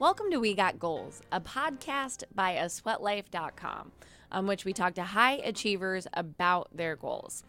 Welcome 0.00 0.30
to 0.32 0.38
We 0.38 0.54
Got 0.54 0.78
Goals, 0.80 1.22
a 1.30 1.40
podcast 1.40 2.24
by 2.34 2.52
a 2.52 2.66
sweatlife.com 2.66 3.92
on 4.32 4.46
which 4.46 4.64
we 4.64 4.72
talk 4.72 4.94
to 4.94 5.04
high 5.04 5.34
achievers 5.34 6.08
about 6.12 6.76
their 6.76 6.96
goals. 6.96 7.44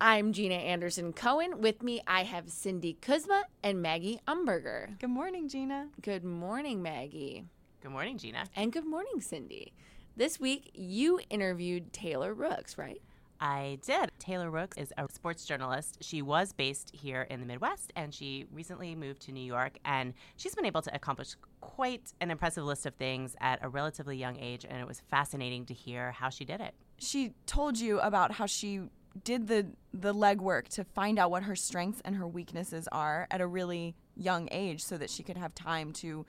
I'm 0.00 0.32
Jeana 0.32 0.54
Anderson 0.54 1.12
Cohen. 1.12 1.60
With 1.60 1.82
me, 1.82 2.00
I 2.06 2.22
have 2.22 2.50
Cindy 2.50 2.96
Kuzma 3.00 3.44
and 3.64 3.82
Maggie 3.82 4.20
Umberger. 4.28 4.98
Good 5.00 5.10
morning, 5.10 5.48
Jeana. 5.48 5.88
Good 6.00 6.24
morning, 6.24 6.82
Maggie. 6.82 7.44
Good 7.82 7.90
morning, 7.90 8.16
Jeana. 8.16 8.46
And 8.54 8.72
good 8.72 8.86
morning, 8.86 9.20
Cindy. 9.20 9.72
This 10.16 10.38
week, 10.38 10.70
you 10.74 11.20
interviewed 11.30 11.92
Taylor 11.92 12.32
Rooks, 12.32 12.78
right? 12.78 13.02
I 13.42 13.78
did. 13.84 14.12
Taylor 14.20 14.50
Rooks 14.52 14.76
is 14.76 14.92
a 14.96 15.08
sports 15.12 15.44
journalist. 15.44 15.98
She 16.00 16.22
was 16.22 16.52
based 16.52 16.92
here 16.94 17.22
in 17.22 17.40
the 17.40 17.46
Midwest 17.46 17.92
and 17.96 18.14
she 18.14 18.46
recently 18.52 18.94
moved 18.94 19.22
to 19.22 19.32
New 19.32 19.42
York 19.42 19.78
and 19.84 20.14
she's 20.36 20.54
been 20.54 20.64
able 20.64 20.80
to 20.82 20.94
accomplish 20.94 21.34
quite 21.60 22.12
an 22.20 22.30
impressive 22.30 22.62
list 22.62 22.86
of 22.86 22.94
things 22.94 23.34
at 23.40 23.58
a 23.60 23.68
relatively 23.68 24.16
young 24.16 24.38
age 24.38 24.64
and 24.64 24.80
it 24.80 24.86
was 24.86 25.02
fascinating 25.10 25.66
to 25.66 25.74
hear 25.74 26.12
how 26.12 26.28
she 26.28 26.44
did 26.44 26.60
it. 26.60 26.72
She 26.98 27.32
told 27.46 27.80
you 27.80 27.98
about 27.98 28.30
how 28.30 28.46
she 28.46 28.82
did 29.24 29.48
the 29.48 29.66
the 29.92 30.14
legwork 30.14 30.68
to 30.68 30.84
find 30.84 31.18
out 31.18 31.32
what 31.32 31.42
her 31.42 31.56
strengths 31.56 32.00
and 32.04 32.14
her 32.14 32.28
weaknesses 32.28 32.88
are 32.92 33.26
at 33.32 33.40
a 33.40 33.46
really 33.46 33.96
young 34.14 34.48
age 34.52 34.84
so 34.84 34.96
that 34.96 35.10
she 35.10 35.24
could 35.24 35.36
have 35.36 35.52
time 35.52 35.92
to 35.94 36.24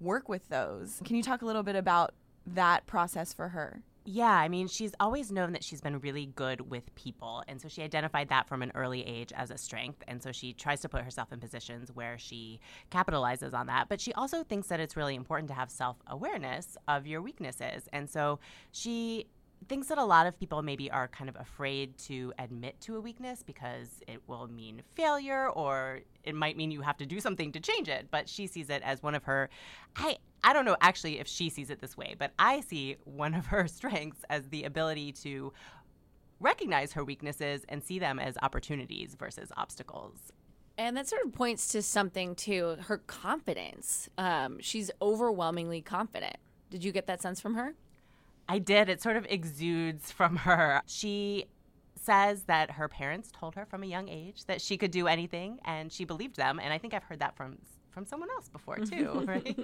work 0.00 0.28
with 0.28 0.48
those. 0.48 1.00
Can 1.04 1.14
you 1.14 1.22
talk 1.22 1.40
a 1.40 1.46
little 1.46 1.62
bit 1.62 1.76
about 1.76 2.14
that 2.44 2.84
process 2.86 3.32
for 3.32 3.50
her? 3.50 3.82
Yeah, 4.10 4.32
I 4.32 4.48
mean, 4.48 4.68
she's 4.68 4.92
always 5.00 5.30
known 5.30 5.52
that 5.52 5.62
she's 5.62 5.82
been 5.82 5.98
really 6.00 6.24
good 6.34 6.62
with 6.62 6.94
people. 6.94 7.44
And 7.46 7.60
so 7.60 7.68
she 7.68 7.82
identified 7.82 8.30
that 8.30 8.48
from 8.48 8.62
an 8.62 8.72
early 8.74 9.06
age 9.06 9.34
as 9.36 9.50
a 9.50 9.58
strength. 9.58 10.02
And 10.08 10.22
so 10.22 10.32
she 10.32 10.54
tries 10.54 10.80
to 10.80 10.88
put 10.88 11.02
herself 11.02 11.30
in 11.30 11.40
positions 11.40 11.92
where 11.92 12.16
she 12.16 12.58
capitalizes 12.90 13.52
on 13.52 13.66
that. 13.66 13.90
But 13.90 14.00
she 14.00 14.14
also 14.14 14.42
thinks 14.42 14.68
that 14.68 14.80
it's 14.80 14.96
really 14.96 15.14
important 15.14 15.48
to 15.48 15.54
have 15.54 15.70
self 15.70 15.98
awareness 16.06 16.78
of 16.88 17.06
your 17.06 17.20
weaknesses. 17.20 17.86
And 17.92 18.08
so 18.08 18.38
she 18.72 19.26
thinks 19.68 19.88
that 19.88 19.98
a 19.98 20.04
lot 20.04 20.26
of 20.26 20.40
people 20.40 20.62
maybe 20.62 20.90
are 20.90 21.08
kind 21.08 21.28
of 21.28 21.36
afraid 21.36 21.98
to 21.98 22.32
admit 22.38 22.80
to 22.80 22.96
a 22.96 23.00
weakness 23.02 23.42
because 23.42 24.00
it 24.06 24.22
will 24.26 24.46
mean 24.48 24.80
failure 24.94 25.50
or 25.50 26.00
it 26.24 26.34
might 26.34 26.56
mean 26.56 26.70
you 26.70 26.80
have 26.80 26.96
to 26.96 27.04
do 27.04 27.20
something 27.20 27.50
to 27.50 27.58
change 27.58 27.88
it 27.88 28.06
but 28.10 28.28
she 28.28 28.46
sees 28.46 28.70
it 28.70 28.80
as 28.84 29.02
one 29.02 29.16
of 29.16 29.24
her 29.24 29.50
i 29.96 30.16
i 30.44 30.52
don't 30.52 30.64
know 30.64 30.76
actually 30.80 31.18
if 31.18 31.26
she 31.26 31.48
sees 31.48 31.70
it 31.70 31.80
this 31.80 31.96
way 31.96 32.14
but 32.18 32.32
i 32.38 32.60
see 32.60 32.96
one 33.04 33.34
of 33.34 33.46
her 33.46 33.66
strengths 33.68 34.22
as 34.30 34.48
the 34.48 34.64
ability 34.64 35.12
to 35.12 35.52
recognize 36.40 36.92
her 36.92 37.04
weaknesses 37.04 37.64
and 37.68 37.82
see 37.82 37.98
them 37.98 38.18
as 38.18 38.36
opportunities 38.42 39.16
versus 39.18 39.50
obstacles 39.56 40.32
and 40.76 40.96
that 40.96 41.08
sort 41.08 41.24
of 41.24 41.32
points 41.32 41.68
to 41.68 41.82
something 41.82 42.34
too 42.34 42.76
her 42.82 42.98
confidence 42.98 44.08
um, 44.18 44.58
she's 44.60 44.90
overwhelmingly 45.02 45.80
confident 45.80 46.36
did 46.70 46.84
you 46.84 46.92
get 46.92 47.06
that 47.06 47.20
sense 47.20 47.40
from 47.40 47.54
her 47.54 47.74
I 48.48 48.58
did. 48.58 48.88
It 48.88 49.02
sort 49.02 49.16
of 49.16 49.26
exudes 49.28 50.10
from 50.10 50.36
her. 50.36 50.80
She 50.86 51.44
says 51.94 52.44
that 52.44 52.72
her 52.72 52.88
parents 52.88 53.30
told 53.30 53.54
her 53.54 53.66
from 53.66 53.82
a 53.82 53.86
young 53.86 54.08
age 54.08 54.44
that 54.46 54.60
she 54.62 54.76
could 54.78 54.90
do 54.90 55.06
anything 55.06 55.58
and 55.64 55.92
she 55.92 56.04
believed 56.04 56.36
them 56.36 56.58
and 56.62 56.72
I 56.72 56.78
think 56.78 56.94
I've 56.94 57.02
heard 57.02 57.18
that 57.18 57.36
from 57.36 57.58
from 57.90 58.06
someone 58.06 58.28
else 58.30 58.48
before 58.48 58.76
too, 58.78 59.24
right? 59.26 59.58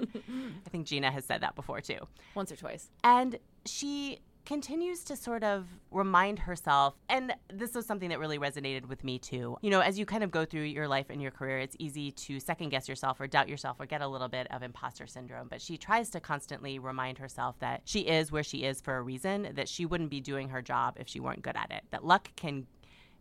I 0.66 0.68
think 0.70 0.86
Jeana 0.86 1.12
has 1.12 1.24
said 1.24 1.40
that 1.42 1.54
before 1.54 1.80
too. 1.80 1.98
Once 2.34 2.50
or 2.52 2.56
twice. 2.56 2.90
And 3.02 3.38
she 3.64 4.20
continues 4.44 5.04
to 5.04 5.16
sort 5.16 5.42
of 5.42 5.66
remind 5.90 6.38
herself, 6.38 6.94
and 7.08 7.34
this 7.52 7.74
was 7.74 7.86
something 7.86 8.10
that 8.10 8.18
really 8.18 8.38
resonated 8.38 8.86
with 8.86 9.02
me 9.02 9.18
too. 9.18 9.56
You 9.62 9.70
know, 9.70 9.80
as 9.80 9.98
you 9.98 10.04
kind 10.04 10.22
of 10.22 10.30
go 10.30 10.44
through 10.44 10.62
your 10.62 10.86
life 10.86 11.06
and 11.08 11.20
your 11.20 11.30
career, 11.30 11.58
it's 11.58 11.76
easy 11.78 12.10
to 12.12 12.38
second 12.40 12.68
guess 12.68 12.88
yourself 12.88 13.20
or 13.20 13.26
doubt 13.26 13.48
yourself 13.48 13.80
or 13.80 13.86
get 13.86 14.02
a 14.02 14.08
little 14.08 14.28
bit 14.28 14.46
of 14.50 14.62
imposter 14.62 15.06
syndrome. 15.06 15.48
But 15.48 15.60
she 15.62 15.76
tries 15.76 16.10
to 16.10 16.20
constantly 16.20 16.78
remind 16.78 17.18
herself 17.18 17.58
that 17.60 17.82
she 17.84 18.00
is 18.00 18.30
where 18.30 18.42
she 18.42 18.64
is 18.64 18.80
for 18.80 18.96
a 18.96 19.02
reason, 19.02 19.50
that 19.54 19.68
she 19.68 19.86
wouldn't 19.86 20.10
be 20.10 20.20
doing 20.20 20.50
her 20.50 20.62
job 20.62 20.96
if 21.00 21.08
she 21.08 21.20
weren't 21.20 21.42
good 21.42 21.56
at 21.56 21.70
it, 21.70 21.84
that 21.90 22.04
luck 22.04 22.28
can 22.36 22.66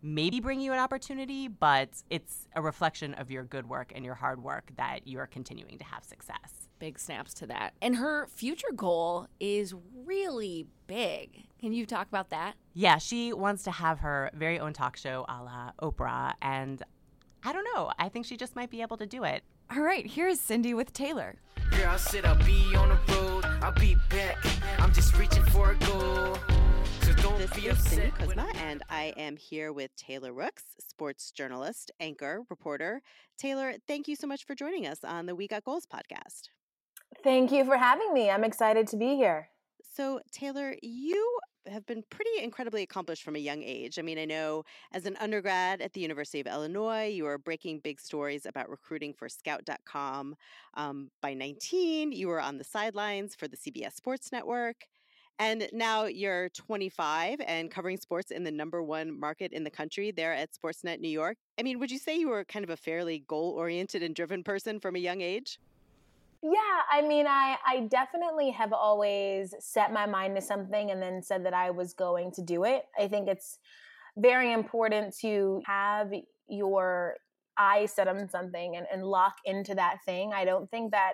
maybe 0.04 0.40
bring 0.42 0.60
you 0.60 0.74
an 0.74 0.80
opportunity, 0.80 1.48
but 1.48 1.90
it's 2.10 2.48
a 2.56 2.62
reflection 2.62 3.14
of 3.16 3.32
your 3.32 3.44
good 3.44 3.68
work 3.68 3.94
and 3.96 4.04
your 4.04 4.16
hard 4.16 4.44
work 4.44 4.72
that 4.76 5.08
you're 5.08 5.26
continuing 5.26 5.78
to 5.78 5.86
have 5.86 6.04
success. 6.04 6.68
Big 6.78 7.00
snaps 7.00 7.34
to 7.36 7.48
that. 7.48 7.74
And 7.82 7.96
her 7.96 8.28
future 8.28 8.74
goal 8.76 9.28
is 9.40 9.74
really 10.06 10.68
big. 10.86 11.46
Can 11.60 11.72
you 11.72 11.86
talk 11.86 12.08
about 12.08 12.30
that? 12.32 12.56
Yeah, 12.74 12.98
she 12.98 13.32
wants 13.32 13.64
to 13.64 13.72
have 13.72 14.00
her 14.00 14.30
very 14.34 14.60
own 14.60 14.74
talk 14.74 14.98
show 14.98 15.26
a 15.30 15.42
la 15.42 15.72
Oprah. 15.82 16.34
And 16.42 16.84
I 17.44 17.54
don't 17.54 17.68
know, 17.74 17.92
I 17.98 18.10
think 18.10 18.26
she 18.26 18.36
just 18.36 18.56
might 18.56 18.70
be 18.70 18.82
able 18.82 18.98
to 18.98 19.06
do 19.06 19.24
it. 19.24 19.44
All 19.74 19.82
right, 19.82 20.06
here's 20.06 20.42
Cindy 20.42 20.74
with 20.74 20.92
Taylor. 20.92 21.36
Yeah, 21.72 21.96
I 27.04 27.12
said 27.12 27.26
I'll 27.26 27.36
be 27.36 27.44
on 27.44 27.44
the 27.44 27.44
road, 27.44 27.44
I'll 27.44 27.44
be 27.44 27.44
back. 27.44 27.44
I'm 27.44 27.44
just 27.44 27.44
reaching 27.44 27.44
for 27.44 27.44
a 27.44 27.44
goal. 27.44 27.44
So 27.44 27.48
This 27.48 27.52
be 27.52 27.68
is 27.68 27.80
Cindy 27.80 28.08
upset. 28.08 28.14
Kuzma, 28.16 28.48
and 28.56 28.84
I 28.90 29.14
am 29.18 29.36
here 29.38 29.74
with 29.74 29.96
Taylor 29.96 30.34
Rooks, 30.34 30.64
sports 30.80 31.32
journalist, 31.32 31.92
anchor, 32.00 32.44
reporter. 32.50 33.02
Taylor, 33.38 33.74
thank 33.88 34.08
you 34.08 34.16
so 34.16 34.28
much 34.28 34.46
for 34.46 34.56
joining 34.56 34.88
us 34.88 35.04
on 35.04 35.26
the 35.26 35.36
We 35.36 35.48
Got 35.48 35.64
Goals 35.66 35.86
podcast. 35.86 36.50
Thank 37.24 37.52
you 37.52 37.66
for 37.66 37.78
having 37.78 38.14
me. 38.14 38.30
I'm 38.30 38.44
excited 38.44 38.88
to 38.90 38.98
be 38.98 39.16
here. 39.16 39.50
So, 39.96 40.22
Taylor, 40.32 40.76
you 40.82 41.40
have 41.68 41.86
been 41.86 42.04
pretty 42.10 42.32
incredibly 42.42 42.84
accomplished 42.84 43.24
from 43.24 43.36
a 43.36 43.40
young 43.40 43.64
age. 43.64 44.00
I 44.00 44.02
mean, 44.02 44.18
I 44.20 44.26
know 44.26 44.64
as 44.92 45.06
an 45.06 45.16
undergrad 45.20 45.82
at 45.82 45.94
the 45.94 46.02
University 46.02 46.40
of 46.42 46.48
Illinois, 46.48 47.08
you 47.08 47.26
were 47.26 47.38
breaking 47.38 47.80
big 47.80 48.02
stories 48.02 48.46
about 48.46 48.70
recruiting 48.70 49.14
for 49.14 49.30
Scout.com. 49.30 50.36
Um, 50.74 51.12
by 51.22 51.34
19, 51.34 52.12
you 52.12 52.28
were 52.28 52.42
on 52.42 52.58
the 52.58 52.64
sidelines 52.64 53.36
for 53.36 53.48
the 53.48 53.58
CBS 53.58 53.94
Sports 53.96 54.32
Network. 54.32 54.88
And 55.40 55.68
now 55.74 56.06
you're 56.06 56.50
25 56.50 57.42
and 57.46 57.72
covering 57.72 57.98
sports 57.98 58.32
in 58.32 58.44
the 58.44 58.52
number 58.52 58.84
one 58.84 59.20
market 59.20 59.52
in 59.52 59.64
the 59.64 59.70
country 59.70 60.12
there 60.12 60.34
at 60.34 60.50
Sportsnet 60.54 61.00
New 61.00 61.10
York. 61.10 61.38
I 61.60 61.64
mean, 61.64 61.80
would 61.80 61.92
you 61.92 61.98
say 61.98 62.18
you 62.18 62.30
were 62.30 62.44
kind 62.46 62.64
of 62.64 62.70
a 62.70 62.78
fairly 62.78 63.24
goal 63.28 63.52
oriented 63.58 64.04
and 64.04 64.16
driven 64.16 64.44
person 64.44 64.80
from 64.80 64.96
a 64.96 65.00
young 65.00 65.22
age? 65.22 65.60
Yeah, 66.44 66.82
I 66.92 67.02
mean, 67.02 67.26
I, 67.26 67.58
I 67.66 67.80
definitely 67.90 68.52
have 68.52 68.74
always 68.74 69.56
set 69.60 69.94
my 69.94 70.06
mind 70.06 70.36
to 70.36 70.42
something 70.42 70.92
and 70.92 71.02
then 71.02 71.24
said 71.24 71.46
that 71.46 71.54
I 71.54 71.72
was 71.72 71.94
going 71.94 72.32
to 72.34 72.42
do 72.42 72.66
it. 72.66 72.84
I 73.00 73.08
think 73.08 73.30
it's 73.30 73.60
very 74.18 74.52
important 74.52 75.16
to 75.20 75.62
have 75.66 76.12
your 76.50 77.16
eyes 77.58 77.94
set 77.94 78.08
on 78.08 78.30
something 78.30 78.76
and, 78.76 78.86
and 78.92 79.06
lock 79.06 79.36
into 79.46 79.74
that 79.76 80.00
thing. 80.06 80.34
I 80.34 80.44
don't 80.44 80.70
think 80.70 80.92
that 80.92 81.14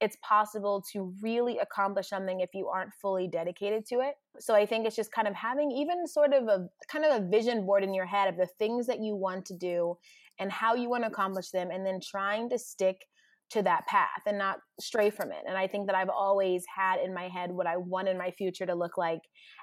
it's 0.00 0.16
possible 0.22 0.84
to 0.92 1.14
really 1.22 1.58
accomplish 1.58 2.08
something 2.08 2.40
if 2.40 2.50
you 2.52 2.68
aren't 2.68 2.92
fully 3.00 3.28
dedicated 3.28 3.86
to 3.86 3.96
it. 4.00 4.14
So 4.38 4.54
I 4.54 4.66
think 4.66 4.86
it's 4.86 4.96
just 4.96 5.12
kind 5.12 5.26
of 5.26 5.34
having 5.34 5.70
even 5.70 6.06
sort 6.06 6.34
of 6.34 6.48
a 6.48 6.68
kind 6.88 7.04
of 7.04 7.22
a 7.22 7.26
vision 7.26 7.64
board 7.64 7.82
in 7.82 7.94
your 7.94 8.04
head 8.04 8.28
of 8.28 8.36
the 8.36 8.48
things 8.58 8.86
that 8.86 9.00
you 9.00 9.16
want 9.16 9.46
to 9.46 9.56
do 9.56 9.96
and 10.38 10.52
how 10.52 10.74
you 10.74 10.90
want 10.90 11.04
to 11.04 11.08
accomplish 11.08 11.50
them 11.50 11.70
and 11.70 11.86
then 11.86 11.98
trying 12.00 12.50
to 12.50 12.58
stick 12.58 13.06
to 13.48 13.62
that 13.62 13.86
path 13.86 14.22
and 14.26 14.36
not 14.36 14.58
stray 14.80 15.08
from 15.08 15.30
it. 15.30 15.44
And 15.46 15.56
I 15.56 15.66
think 15.66 15.86
that 15.86 15.96
I've 15.96 16.10
always 16.10 16.64
had 16.74 16.98
in 17.00 17.14
my 17.14 17.28
head 17.28 17.50
what 17.52 17.66
I 17.66 17.76
wanted 17.76 18.18
my 18.18 18.30
future 18.32 18.66
to 18.66 18.74
look 18.74 18.98
like 18.98 19.20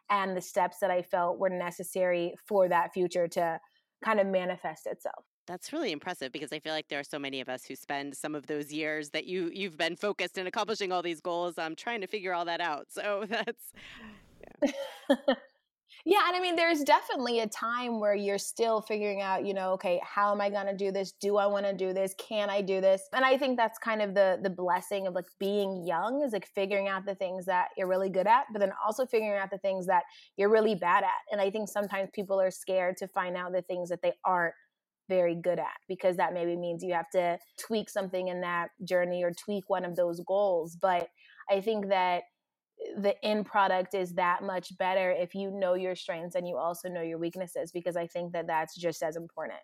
and 0.10 0.36
the 0.36 0.42
steps 0.42 0.78
that 0.82 0.90
I 0.90 1.02
felt 1.02 1.38
were 1.38 1.50
necessary 1.50 2.34
for 2.48 2.70
that 2.70 2.94
future 2.94 3.28
to 3.28 3.60
kind 4.04 4.20
of 4.20 4.28
manifest 4.28 4.88
itself. 4.88 5.26
That's 5.46 5.74
really 5.74 5.92
impressive 5.92 6.32
because 6.32 6.54
I 6.54 6.60
feel 6.60 6.74
like 6.74 6.88
there 6.88 7.00
are 7.00 7.04
so 7.04 7.20
many 7.20 7.42
of 7.42 7.50
us 7.50 7.66
who 7.66 7.76
spend 7.76 8.16
some 8.16 8.34
of 8.34 8.48
those 8.48 8.72
years 8.72 9.10
that 9.10 9.26
you 9.26 9.52
you've 9.54 9.78
been 9.78 9.98
focused 9.98 10.38
in 10.38 10.48
accomplishing 10.48 10.92
all 10.92 11.02
these 11.02 11.20
goals. 11.20 11.58
I'm 11.58 11.76
trying 11.76 12.02
to 12.02 12.08
figure 12.08 12.34
all 12.34 12.46
that 12.46 12.62
out. 12.62 12.88
So 12.90 13.26
that's 13.30 13.74
yeah, 14.62 14.68
Yeah, 16.06 16.20
and 16.28 16.36
I 16.36 16.42
mean, 16.42 16.58
there's 16.58 16.82
definitely 16.84 17.40
a 17.40 17.48
time 17.48 18.02
where 18.02 18.14
you're 18.14 18.38
still 18.38 18.82
figuring 18.82 19.22
out, 19.22 19.46
you 19.46 19.54
know, 19.54 19.72
okay, 19.74 20.02
how 20.04 20.34
am 20.34 20.42
I 20.42 20.50
going 20.50 20.66
to 20.66 20.76
do 20.76 20.92
this? 20.92 21.14
Do 21.14 21.38
I 21.38 21.46
want 21.46 21.66
to 21.66 21.74
do 21.74 21.94
this? 21.94 22.14
Can 22.18 22.50
I 22.50 22.62
do 22.62 22.82
this? 22.82 23.04
And 23.14 23.24
I 23.24 23.38
think 23.38 23.56
that's 23.56 23.78
kind 23.78 24.02
of 24.02 24.14
the 24.14 24.38
the 24.42 24.50
blessing 24.50 25.08
of 25.08 25.14
like 25.14 25.28
being 25.40 25.86
young 25.88 26.22
is 26.22 26.34
like 26.34 26.46
figuring 26.46 26.90
out 26.90 27.06
the 27.06 27.16
things 27.16 27.46
that 27.46 27.70
you're 27.78 27.88
really 27.88 28.10
good 28.10 28.28
at, 28.28 28.46
but 28.52 28.60
then 28.60 28.74
also 28.86 29.06
figuring 29.06 29.40
out 29.40 29.50
the 29.50 29.58
things 29.60 29.86
that 29.88 30.04
you're 30.36 30.50
really 30.50 30.76
bad 30.76 31.04
at. 31.06 31.22
And 31.32 31.40
I 31.40 31.50
think 31.50 31.70
sometimes 31.70 32.10
people 32.14 32.40
are 32.42 32.52
scared 32.52 32.98
to 32.98 33.08
find 33.08 33.38
out 33.38 33.54
the 33.54 33.62
things 33.62 33.88
that 33.88 34.02
they 34.02 34.14
aren't 34.26 34.56
very 35.10 35.36
good 35.36 35.60
at 35.60 35.78
because 35.88 36.18
that 36.18 36.34
maybe 36.34 36.56
means 36.56 36.84
you 36.84 36.94
have 36.94 37.10
to 37.12 37.38
tweak 37.60 37.90
something 37.90 38.28
in 38.28 38.42
that 38.42 38.70
journey 38.84 39.24
or 39.24 39.32
tweak 39.32 39.70
one 39.70 39.86
of 39.86 39.96
those 39.96 40.22
goals. 40.28 40.76
But 40.76 41.10
I 41.50 41.62
think 41.62 41.90
that 41.90 42.24
the 42.98 43.16
end 43.24 43.46
product 43.46 43.94
is 43.94 44.14
that 44.16 44.44
much 44.44 44.78
better 44.78 45.12
if 45.12 45.36
you 45.36 45.52
know 45.52 45.74
your 45.74 45.96
strengths 45.96 46.36
and 46.36 46.48
you 46.48 46.58
also 46.58 46.90
know 46.90 47.02
your 47.02 47.18
weaknesses 47.20 47.72
because 47.72 47.96
I 47.96 48.08
think 48.08 48.34
that 48.34 48.48
that's 48.48 48.76
just 48.76 49.04
as 49.04 49.16
important. 49.16 49.60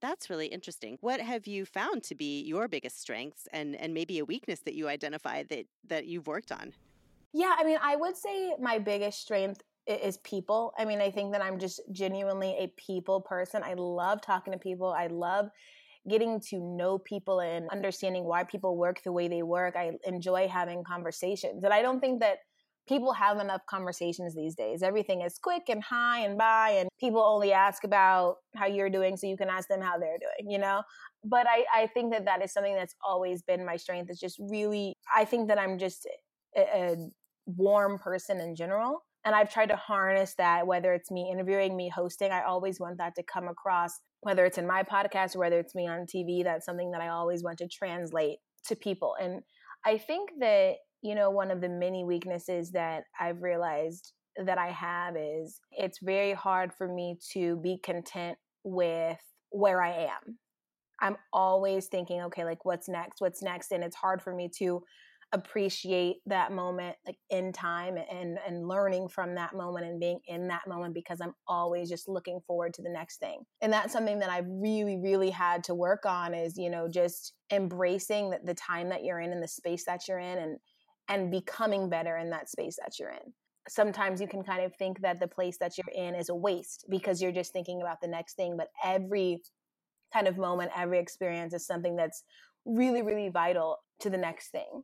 that's 0.00 0.28
really 0.30 0.46
interesting. 0.46 0.98
What 1.00 1.20
have 1.20 1.46
you 1.46 1.64
found 1.64 2.02
to 2.04 2.14
be 2.14 2.42
your 2.42 2.68
biggest 2.68 3.00
strengths 3.00 3.48
and 3.52 3.76
and 3.76 3.94
maybe 3.94 4.18
a 4.18 4.24
weakness 4.24 4.60
that 4.60 4.74
you 4.74 4.88
identify 4.88 5.42
that 5.44 5.66
that 5.88 6.06
you've 6.06 6.26
worked 6.26 6.52
on? 6.52 6.74
Yeah, 7.32 7.54
I 7.58 7.64
mean, 7.64 7.78
I 7.82 7.96
would 7.96 8.16
say 8.16 8.54
my 8.60 8.78
biggest 8.78 9.20
strength 9.20 9.62
is 9.86 10.18
people. 10.18 10.72
I 10.78 10.84
mean, 10.84 11.00
I 11.00 11.10
think 11.10 11.32
that 11.32 11.42
I'm 11.42 11.58
just 11.58 11.80
genuinely 11.92 12.56
a 12.58 12.72
people 12.76 13.20
person. 13.20 13.62
I 13.64 13.74
love 13.74 14.20
talking 14.20 14.52
to 14.52 14.58
people. 14.58 14.88
I 14.88 15.06
love 15.06 15.48
getting 16.08 16.40
to 16.40 16.60
know 16.60 16.98
people 16.98 17.40
and 17.40 17.68
understanding 17.70 18.24
why 18.24 18.44
people 18.44 18.76
work 18.76 19.02
the 19.02 19.12
way 19.12 19.28
they 19.28 19.42
work. 19.42 19.74
I 19.76 19.92
enjoy 20.04 20.48
having 20.48 20.84
conversations. 20.84 21.64
And 21.64 21.72
I 21.72 21.82
don't 21.82 22.00
think 22.00 22.20
that 22.20 22.38
people 22.88 23.12
have 23.12 23.40
enough 23.40 23.62
conversations 23.68 24.34
these 24.34 24.54
days. 24.54 24.82
Everything 24.82 25.22
is 25.22 25.38
quick 25.38 25.64
and 25.68 25.82
hi 25.82 26.20
and 26.20 26.38
bye, 26.38 26.76
and 26.78 26.88
people 27.00 27.20
only 27.20 27.52
ask 27.52 27.82
about 27.82 28.36
how 28.54 28.66
you're 28.66 28.90
doing 28.90 29.16
so 29.16 29.26
you 29.26 29.36
can 29.36 29.48
ask 29.48 29.68
them 29.68 29.80
how 29.80 29.98
they're 29.98 30.18
doing, 30.18 30.50
you 30.50 30.58
know? 30.58 30.82
But 31.24 31.46
I, 31.48 31.64
I 31.74 31.86
think 31.88 32.12
that 32.12 32.24
that 32.26 32.42
is 32.44 32.52
something 32.52 32.76
that's 32.76 32.94
always 33.04 33.42
been 33.42 33.66
my 33.66 33.76
strength. 33.76 34.10
It's 34.10 34.20
just 34.20 34.38
really, 34.38 34.94
I 35.12 35.24
think 35.24 35.48
that 35.48 35.58
I'm 35.58 35.78
just 35.78 36.06
a, 36.56 36.60
a 36.60 36.96
warm 37.46 37.98
person 37.98 38.40
in 38.40 38.54
general. 38.54 39.02
And 39.26 39.34
I've 39.34 39.52
tried 39.52 39.68
to 39.68 39.76
harness 39.76 40.34
that, 40.38 40.66
whether 40.66 40.94
it's 40.94 41.10
me 41.10 41.28
interviewing, 41.30 41.76
me 41.76 41.90
hosting, 41.94 42.30
I 42.32 42.44
always 42.44 42.80
want 42.80 42.96
that 42.98 43.14
to 43.16 43.22
come 43.22 43.48
across, 43.48 44.00
whether 44.20 44.46
it's 44.46 44.56
in 44.56 44.66
my 44.66 44.82
podcast 44.82 45.36
or 45.36 45.40
whether 45.40 45.58
it's 45.58 45.74
me 45.74 45.86
on 45.86 46.06
TV. 46.06 46.42
That's 46.42 46.64
something 46.64 46.92
that 46.92 47.02
I 47.02 47.08
always 47.08 47.42
want 47.42 47.58
to 47.58 47.68
translate 47.68 48.38
to 48.68 48.76
people. 48.76 49.14
And 49.20 49.42
I 49.84 49.98
think 49.98 50.30
that 50.40 50.76
you 51.02 51.14
know, 51.14 51.30
one 51.30 51.50
of 51.50 51.60
the 51.60 51.68
many 51.68 52.04
weaknesses 52.04 52.72
that 52.72 53.04
I've 53.20 53.42
realized 53.42 54.12
that 54.44 54.58
I 54.58 54.72
have 54.72 55.14
is 55.16 55.60
it's 55.70 55.98
very 56.02 56.32
hard 56.32 56.72
for 56.72 56.88
me 56.88 57.18
to 57.32 57.56
be 57.56 57.78
content 57.82 58.38
with 58.64 59.18
where 59.50 59.80
I 59.80 60.04
am. 60.04 60.38
I'm 61.00 61.16
always 61.32 61.86
thinking, 61.86 62.22
okay, 62.22 62.44
like 62.44 62.64
what's 62.64 62.88
next? 62.88 63.20
What's 63.20 63.42
next? 63.42 63.70
And 63.70 63.84
it's 63.84 63.96
hard 63.96 64.20
for 64.20 64.34
me 64.34 64.50
to 64.58 64.82
appreciate 65.32 66.16
that 66.26 66.52
moment 66.52 66.96
like 67.04 67.18
in 67.30 67.52
time 67.52 67.96
and 67.96 68.38
and 68.46 68.68
learning 68.68 69.08
from 69.08 69.34
that 69.34 69.54
moment 69.54 69.84
and 69.84 69.98
being 69.98 70.20
in 70.28 70.46
that 70.48 70.62
moment 70.68 70.94
because 70.94 71.20
I'm 71.20 71.34
always 71.48 71.88
just 71.88 72.08
looking 72.08 72.40
forward 72.46 72.72
to 72.74 72.82
the 72.82 72.90
next 72.90 73.18
thing. 73.18 73.40
And 73.60 73.72
that's 73.72 73.92
something 73.92 74.20
that 74.20 74.30
I've 74.30 74.46
really 74.48 74.96
really 74.96 75.30
had 75.30 75.64
to 75.64 75.74
work 75.74 76.06
on 76.06 76.32
is, 76.32 76.56
you 76.56 76.70
know, 76.70 76.88
just 76.88 77.34
embracing 77.52 78.30
the, 78.30 78.40
the 78.44 78.54
time 78.54 78.88
that 78.90 79.04
you're 79.04 79.20
in 79.20 79.32
and 79.32 79.42
the 79.42 79.48
space 79.48 79.84
that 79.86 80.06
you're 80.06 80.20
in 80.20 80.38
and 80.38 80.58
and 81.08 81.30
becoming 81.30 81.88
better 81.88 82.16
in 82.16 82.30
that 82.30 82.48
space 82.48 82.76
that 82.82 82.98
you're 82.98 83.10
in. 83.10 83.32
Sometimes 83.68 84.20
you 84.20 84.28
can 84.28 84.44
kind 84.44 84.64
of 84.64 84.74
think 84.76 85.00
that 85.00 85.18
the 85.18 85.28
place 85.28 85.58
that 85.58 85.72
you're 85.76 86.06
in 86.06 86.14
is 86.14 86.28
a 86.28 86.34
waste 86.34 86.86
because 86.88 87.20
you're 87.20 87.32
just 87.32 87.52
thinking 87.52 87.82
about 87.82 88.00
the 88.00 88.08
next 88.08 88.34
thing, 88.34 88.56
but 88.56 88.68
every 88.84 89.42
kind 90.12 90.28
of 90.28 90.38
moment, 90.38 90.70
every 90.76 91.00
experience 91.00 91.52
is 91.52 91.66
something 91.66 91.96
that's 91.96 92.22
really, 92.64 93.02
really 93.02 93.28
vital 93.28 93.78
to 94.00 94.10
the 94.10 94.18
next 94.18 94.50
thing. 94.50 94.82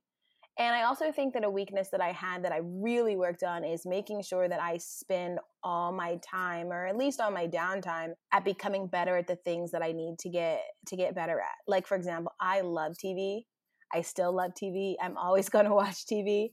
And 0.62 0.76
I 0.76 0.84
also 0.84 1.10
think 1.10 1.34
that 1.34 1.42
a 1.42 1.50
weakness 1.50 1.88
that 1.88 2.00
I 2.00 2.12
had 2.12 2.44
that 2.44 2.52
I 2.52 2.60
really 2.62 3.16
worked 3.16 3.42
on 3.42 3.64
is 3.64 3.84
making 3.84 4.22
sure 4.22 4.48
that 4.48 4.62
I 4.62 4.76
spend 4.76 5.40
all 5.64 5.90
my 5.90 6.20
time 6.22 6.68
or 6.68 6.86
at 6.86 6.96
least 6.96 7.20
all 7.20 7.32
my 7.32 7.48
downtime 7.48 8.12
at 8.32 8.44
becoming 8.44 8.86
better 8.86 9.16
at 9.16 9.26
the 9.26 9.34
things 9.34 9.72
that 9.72 9.82
I 9.82 9.90
need 9.90 10.20
to 10.20 10.28
get 10.28 10.60
to 10.86 10.96
get 10.96 11.16
better 11.16 11.40
at. 11.40 11.56
Like 11.66 11.88
for 11.88 11.96
example, 11.96 12.32
I 12.40 12.60
love 12.60 12.92
TV. 12.92 13.40
I 13.92 14.02
still 14.02 14.32
love 14.32 14.52
TV. 14.52 14.94
I'm 15.02 15.16
always 15.16 15.48
going 15.54 15.64
to 15.64 15.74
watch 15.74 16.06
TV. 16.06 16.52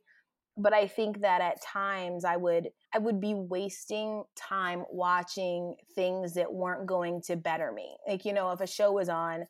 But 0.57 0.73
I 0.73 0.87
think 0.87 1.21
that 1.21 1.41
at 1.41 1.61
times 1.61 2.25
I 2.25 2.35
would 2.35 2.69
I 2.91 2.97
would 2.97 3.21
be 3.21 3.35
wasting 3.35 4.23
time 4.35 4.85
watching 4.89 5.75
things 5.93 6.33
that 6.33 6.51
weren't 6.51 6.87
going 6.87 7.21
to 7.27 7.35
better 7.35 7.71
me. 7.71 7.95
Like 8.07 8.25
you 8.25 8.33
know, 8.33 8.49
if 8.49 8.59
a 8.59 8.65
show 8.65 8.91
was 8.91 9.07
on 9.07 9.45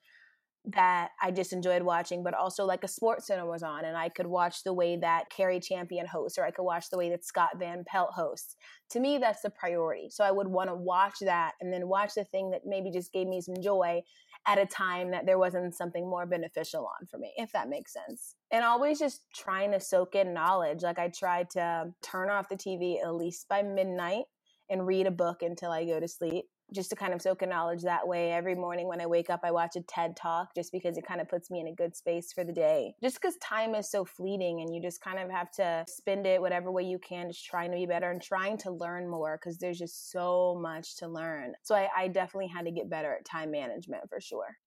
that 0.66 1.12
I 1.22 1.32
just 1.32 1.54
enjoyed 1.54 1.82
watching, 1.84 2.24
but 2.24 2.34
also 2.34 2.66
like 2.66 2.84
a 2.84 2.88
SportsCenter 2.88 3.48
was 3.48 3.64
on 3.64 3.86
and 3.86 3.96
I 3.96 4.10
could 4.10 4.28
watch 4.28 4.64
the 4.64 4.74
way 4.74 4.98
that 4.98 5.30
Cari 5.30 5.60
Champion 5.60 6.06
hosts 6.06 6.38
or 6.38 6.46
I 6.46 6.52
could 6.52 6.64
watch 6.64 6.90
the 6.90 6.98
way 6.98 7.10
that 7.10 7.26
Scott 7.26 7.52
Van 7.58 7.84
Pelt 7.86 8.12
hosts. 8.14 8.56
To 8.92 9.00
me, 9.00 9.18
that's 9.18 9.42
the 9.42 9.50
priority. 9.50 10.10
So 10.10 10.24
I 10.24 10.32
would 10.32 10.48
want 10.48 10.70
to 10.70 10.76
watch 10.76 11.16
that 11.22 11.54
and 11.62 11.72
then 11.72 11.88
watch 11.88 12.14
the 12.16 12.26
thing 12.26 12.52
that 12.52 12.62
maybe 12.66 12.92
just 12.92 13.14
gave 13.14 13.28
me 13.28 13.42
some 13.42 13.62
joy 13.62 14.02
at 14.48 14.60
a 14.60 14.66
time 14.66 15.12
that 15.12 15.26
there 15.26 15.40
wasn't 15.40 15.76
something 15.76 16.10
more 16.10 16.26
beneficial 16.26 16.86
on 16.86 17.08
for 17.08 17.18
me, 17.18 17.34
if 17.38 17.52
that 17.54 17.70
makes 17.70 17.94
sense. 17.94 18.36
And 18.52 18.64
always 18.64 19.00
just 19.00 19.22
trying 19.34 19.72
to 19.72 19.80
soak 19.80 20.16
in 20.16 20.34
knowledge. 20.34 20.84
Like 20.84 21.00
I 21.00 21.08
tried 21.08 21.50
to 21.52 21.94
turn 22.02 22.30
off 22.30 22.50
the 22.50 22.56
TV 22.56 23.02
at 23.02 23.16
least 23.16 23.48
by 23.48 23.64
midnight 23.64 24.26
and 24.70 24.86
read 24.86 25.08
a 25.08 25.12
book 25.12 25.42
until 25.42 25.72
I 25.72 25.86
go 25.86 26.00
to 26.00 26.08
sleep 26.08 26.46
just 26.74 26.90
to 26.90 26.96
kind 26.96 27.14
of 27.14 27.22
soak 27.22 27.42
in 27.42 27.50
knowledge 27.50 27.82
that 27.84 28.08
way. 28.08 28.32
Every 28.32 28.56
morning 28.56 28.88
when 28.88 29.02
I 29.02 29.06
wake 29.06 29.30
up, 29.30 29.42
I 29.44 29.52
watch 29.52 29.76
a 29.76 29.82
TED 29.82 30.16
talk 30.16 30.54
just 30.56 30.72
because 30.72 30.98
it 30.98 31.06
kind 31.08 31.22
of 31.22 31.28
puts 31.28 31.50
me 31.50 31.60
in 31.60 31.68
a 31.68 31.74
good 31.74 31.96
space 31.96 32.32
for 32.34 32.44
the 32.44 32.54
day. 32.54 32.94
Just 33.02 33.22
because 33.22 33.38
time 33.38 33.76
is 33.76 33.90
so 33.90 34.06
fleeting 34.06 34.62
and 34.62 34.74
you 34.74 34.82
just 34.82 35.02
kind 35.02 35.20
of 35.20 35.30
have 35.30 35.52
to 35.52 35.84
spend 35.88 36.26
it 36.26 36.42
whatever 36.42 36.72
way 36.72 36.84
you 36.84 37.00
can, 37.00 37.30
just 37.30 37.46
trying 37.46 37.72
to 37.72 37.78
be 37.78 37.86
better 37.86 38.12
and 38.12 38.22
trying 38.22 38.58
to 38.60 38.72
learn 38.72 39.08
more 39.08 39.38
because 39.38 39.58
there's 39.58 39.80
just 39.80 40.12
so 40.12 40.58
much 40.62 40.98
to 40.98 41.08
learn. 41.08 41.54
So 41.64 41.76
I, 41.76 41.90
I 41.96 42.08
definitely 42.08 42.48
had 42.48 42.66
to 42.66 42.72
get 42.72 42.90
better 42.90 43.14
at 43.14 43.26
time 43.26 43.52
management 43.52 44.10
for 44.10 44.20
sure. 44.20 44.58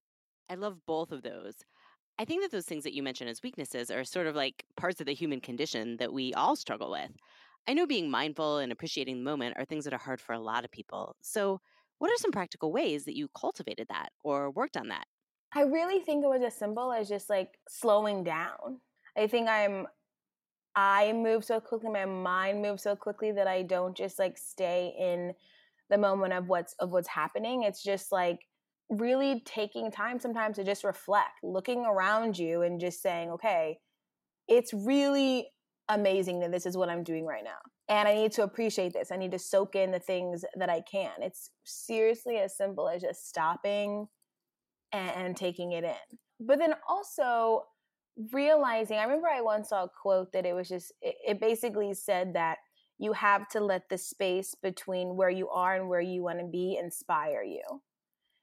I 0.49 0.55
love 0.55 0.79
both 0.87 1.13
of 1.13 1.23
those. 1.23 1.55
I 2.19 2.25
think 2.25 2.43
that 2.43 2.51
those 2.51 2.67
things 2.67 2.85
that 2.85 2.95
you 2.95 3.03
mentioned 3.03 3.31
as 3.31 3.43
weaknesses 3.43 3.91
are 3.91 4.05
sort 4.05 4.27
of 4.27 4.37
like 4.37 4.65
parts 4.77 5.01
of 5.01 5.07
the 5.07 5.15
human 5.15 5.41
condition 5.41 5.97
that 5.97 6.13
we 6.13 6.35
all 6.35 6.57
struggle 6.57 6.91
with. 6.91 7.11
I 7.67 7.75
know 7.75 7.87
being 7.87 8.11
mindful 8.11 8.59
and 8.59 8.73
appreciating 8.73 9.17
the 9.17 9.31
moment 9.31 9.57
are 9.57 9.65
things 9.65 9.85
that 9.85 9.95
are 9.95 9.99
hard 9.99 10.21
for 10.21 10.33
a 10.33 10.41
lot 10.41 10.65
of 10.65 10.71
people. 10.71 11.17
So, 11.23 11.61
what 12.03 12.11
are 12.11 12.17
some 12.17 12.33
practical 12.33 12.73
ways 12.73 13.05
that 13.05 13.15
you 13.17 13.29
cultivated 13.29 13.87
that 13.89 14.09
or 14.25 14.51
worked 14.51 14.77
on 14.77 14.89
that? 14.89 15.05
I 15.55 15.61
really 15.61 16.01
think 16.01 16.25
it 16.25 16.29
was 16.29 16.43
as 16.45 16.57
simple 16.57 16.93
as 16.93 17.09
just 17.09 17.31
like 17.31 17.51
slowing 17.69 18.25
down. 18.25 18.81
I 19.17 19.29
think 19.29 19.49
I'm 19.49 19.87
I 20.75 21.13
move 21.13 21.45
so 21.45 21.61
quickly, 21.61 21.91
my 21.91 22.07
mind 22.07 22.61
moves 22.61 22.83
so 22.83 22.97
quickly 22.97 23.31
that 23.31 23.47
I 23.47 23.63
don't 23.63 23.97
just 23.97 24.19
like 24.19 24.37
stay 24.37 24.93
in 24.99 25.33
the 25.91 25.99
moment 25.99 26.33
of 26.33 26.49
what's 26.49 26.75
of 26.81 26.91
what's 26.91 27.07
happening. 27.07 27.63
It's 27.63 27.85
just 27.85 28.11
like 28.11 28.41
really 28.91 29.41
taking 29.45 29.93
time 29.93 30.19
sometimes 30.19 30.57
to 30.57 30.65
just 30.65 30.83
reflect, 30.83 31.39
looking 31.45 31.85
around 31.85 32.37
you 32.37 32.63
and 32.63 32.81
just 32.81 33.01
saying, 33.01 33.31
okay, 33.31 33.79
it's 34.49 34.75
really 34.75 35.47
amazing 35.89 36.41
that 36.41 36.51
this 36.51 36.67
is 36.67 36.77
what 36.77 36.89
I'm 36.89 37.05
doing 37.05 37.27
right 37.27 37.45
now 37.45 37.59
and 37.93 38.09
I 38.09 38.15
need 38.15 38.33
to 38.33 38.43
appreciate 38.43 38.95
this. 38.95 39.13
I 39.13 39.17
need 39.17 39.33
to 39.33 39.39
soak 39.39 39.77
in 39.77 39.91
the 39.91 39.99
things 39.99 40.47
that 40.57 40.71
I 40.71 40.81
can. 40.81 41.11
It's 41.21 41.51
seriously 41.65 42.39
as 42.39 42.57
simple 42.57 42.89
as 42.89 43.03
just 43.03 43.29
stopping 43.29 44.09
and, 44.93 45.11
and 45.11 45.37
taking 45.37 45.73
it 45.73 45.85
in. 45.85 46.19
But 46.41 46.59
then 46.59 46.73
also 46.89 47.65
realizing, 48.33 48.97
I 48.97 49.03
remember 49.03 49.29
I 49.29 49.43
once 49.43 49.69
saw 49.69 49.85
a 49.85 49.91
quote 49.91 50.33
that 50.33 50.47
it 50.47 50.55
was 50.55 50.71
just, 50.71 50.95
it, 51.03 51.17
it 51.27 51.41
basically 51.41 51.93
said 51.93 52.33
that 52.33 52.59
you 52.99 53.13
have 53.13 53.47
to 53.51 53.61
let 53.61 53.91
the 53.91 53.99
space 53.99 54.55
between 54.55 55.15
where 55.17 55.29
you 55.29 55.51
are 55.51 55.77
and 55.77 55.91
where 55.91 56.01
you 56.01 56.23
want 56.23 56.39
to 56.39 56.47
be 56.47 56.79
inspire 56.83 57.43
you. 57.43 57.83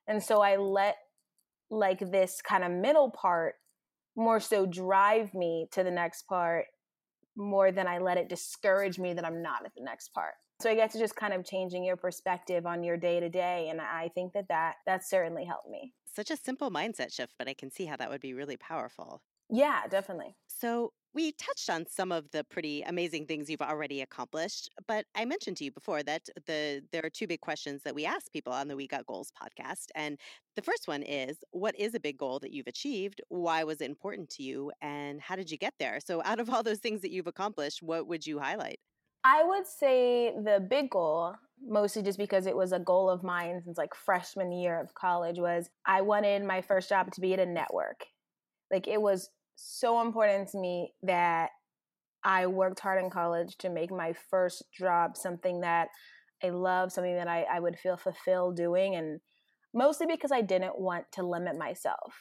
And 0.07 0.21
so 0.21 0.41
I 0.41 0.57
let 0.57 0.97
like 1.71 2.12
this 2.12 2.39
kind 2.39 2.63
of 2.63 2.69
middle 2.69 3.09
part 3.09 3.55
more 4.15 4.39
so 4.39 4.67
drive 4.67 5.33
me 5.33 5.67
to 5.71 5.83
the 5.83 5.91
next 5.91 6.27
part 6.27 6.65
more 7.39 7.72
than 7.72 7.88
I 7.88 7.98
let 7.98 8.17
it 8.17 8.29
discourage 8.29 9.00
me 9.00 9.13
that 9.13 9.25
I'm 9.25 9.41
not 9.41 9.65
at 9.65 9.74
the 9.75 9.84
next 9.84 10.10
part. 10.13 10.34
So 10.62 10.69
I 10.69 10.75
guess 10.75 10.93
it's 10.93 11.01
just 11.01 11.15
kind 11.15 11.34
of 11.34 11.46
changing 11.46 11.86
your 11.86 11.96
perspective 11.96 12.65
on 12.65 12.84
your 12.84 12.98
day 12.98 13.22
to 13.22 13.29
day, 13.29 13.69
and 13.69 13.79
I 13.79 14.10
think 14.13 14.34
that 14.34 14.50
that 14.50 14.75
that 14.86 15.08
certainly 15.08 15.46
helped 15.46 15.69
me. 15.69 15.93
Such 16.05 16.31
a 16.31 16.38
simple 16.38 16.69
mindset 16.69 17.13
shift, 17.13 17.34
but 17.39 17.48
I 17.48 17.53
can 17.53 17.72
see 17.72 17.86
how 17.86 17.96
that 17.96 18.10
would 18.10 18.19
be 18.19 18.34
really 18.34 18.58
powerful. 18.58 19.22
Yeah, 19.50 19.88
definitely. 19.89 20.36
So 20.48 20.91
we 21.19 21.33
touched 21.33 21.69
on 21.69 21.85
some 21.85 22.13
of 22.13 22.31
the 22.31 22.45
pretty 22.45 22.81
amazing 22.83 23.25
things 23.25 23.49
you've 23.49 23.61
already 23.61 23.99
accomplished, 23.99 24.69
but 24.88 25.05
I 25.15 25.25
mentioned 25.25 25.57
to 25.57 25.65
you 25.65 25.71
before 25.71 26.01
that 26.03 26.29
the 26.45 26.81
there 26.93 27.01
are 27.03 27.09
two 27.09 27.27
big 27.27 27.41
questions 27.41 27.81
that 27.83 27.93
we 27.93 28.05
ask 28.05 28.31
people 28.31 28.53
on 28.53 28.69
the 28.69 28.75
We 28.77 28.88
Got 28.88 29.05
Goals 29.05 29.29
podcast. 29.29 29.88
And 29.95 30.17
the 30.55 30.61
first 30.61 30.88
one 30.88 31.03
is 31.03 31.35
what 31.51 31.77
is 31.77 31.93
a 31.93 31.99
big 31.99 32.17
goal 32.17 32.39
that 32.39 32.53
you've 32.53 32.67
achieved? 32.67 33.19
Why 33.27 33.65
was 33.65 33.81
it 33.81 33.89
important 33.89 34.29
to 34.29 34.43
you? 34.43 34.71
And 34.81 35.19
how 35.19 35.35
did 35.35 35.51
you 35.51 35.57
get 35.57 35.73
there? 35.77 35.99
So 35.99 36.21
out 36.23 36.39
of 36.39 36.49
all 36.49 36.63
those 36.63 36.79
things 36.79 37.01
that 37.01 37.11
you've 37.11 37.27
accomplished, 37.27 37.83
what 37.83 38.07
would 38.07 38.25
you 38.25 38.39
highlight? 38.39 38.79
I 39.25 39.43
would 39.43 39.67
say 39.67 40.33
the 40.41 40.61
big 40.61 40.89
goal, 40.89 41.35
mostly 41.61 42.01
just 42.01 42.17
because 42.17 42.45
it 42.45 42.55
was 42.55 42.71
a 42.71 42.79
goal 42.79 43.09
of 43.09 43.23
mine 43.23 43.61
since 43.65 43.77
like 43.77 43.93
freshman 43.93 44.53
year 44.53 44.79
of 44.79 44.93
college, 44.93 45.38
was 45.38 45.69
I 45.85 45.99
wanted 45.99 46.45
my 46.45 46.61
first 46.61 46.88
job 46.88 47.11
to 47.11 47.19
be 47.19 47.33
at 47.33 47.41
a 47.41 47.45
network. 47.45 48.05
Like 48.71 48.88
it 48.88 49.01
was 49.01 49.29
so 49.61 50.01
important 50.01 50.49
to 50.49 50.57
me 50.57 50.93
that 51.03 51.49
I 52.23 52.47
worked 52.47 52.79
hard 52.79 53.03
in 53.03 53.09
college 53.09 53.57
to 53.59 53.69
make 53.69 53.91
my 53.91 54.13
first 54.29 54.63
job 54.77 55.15
something 55.15 55.61
that 55.61 55.89
I 56.43 56.49
love, 56.49 56.91
something 56.91 57.15
that 57.15 57.27
I, 57.27 57.43
I 57.43 57.59
would 57.59 57.77
feel 57.77 57.97
fulfilled 57.97 58.55
doing, 58.55 58.95
and 58.95 59.19
mostly 59.73 60.07
because 60.07 60.31
I 60.31 60.41
didn't 60.41 60.79
want 60.79 61.05
to 61.13 61.23
limit 61.23 61.57
myself. 61.57 62.13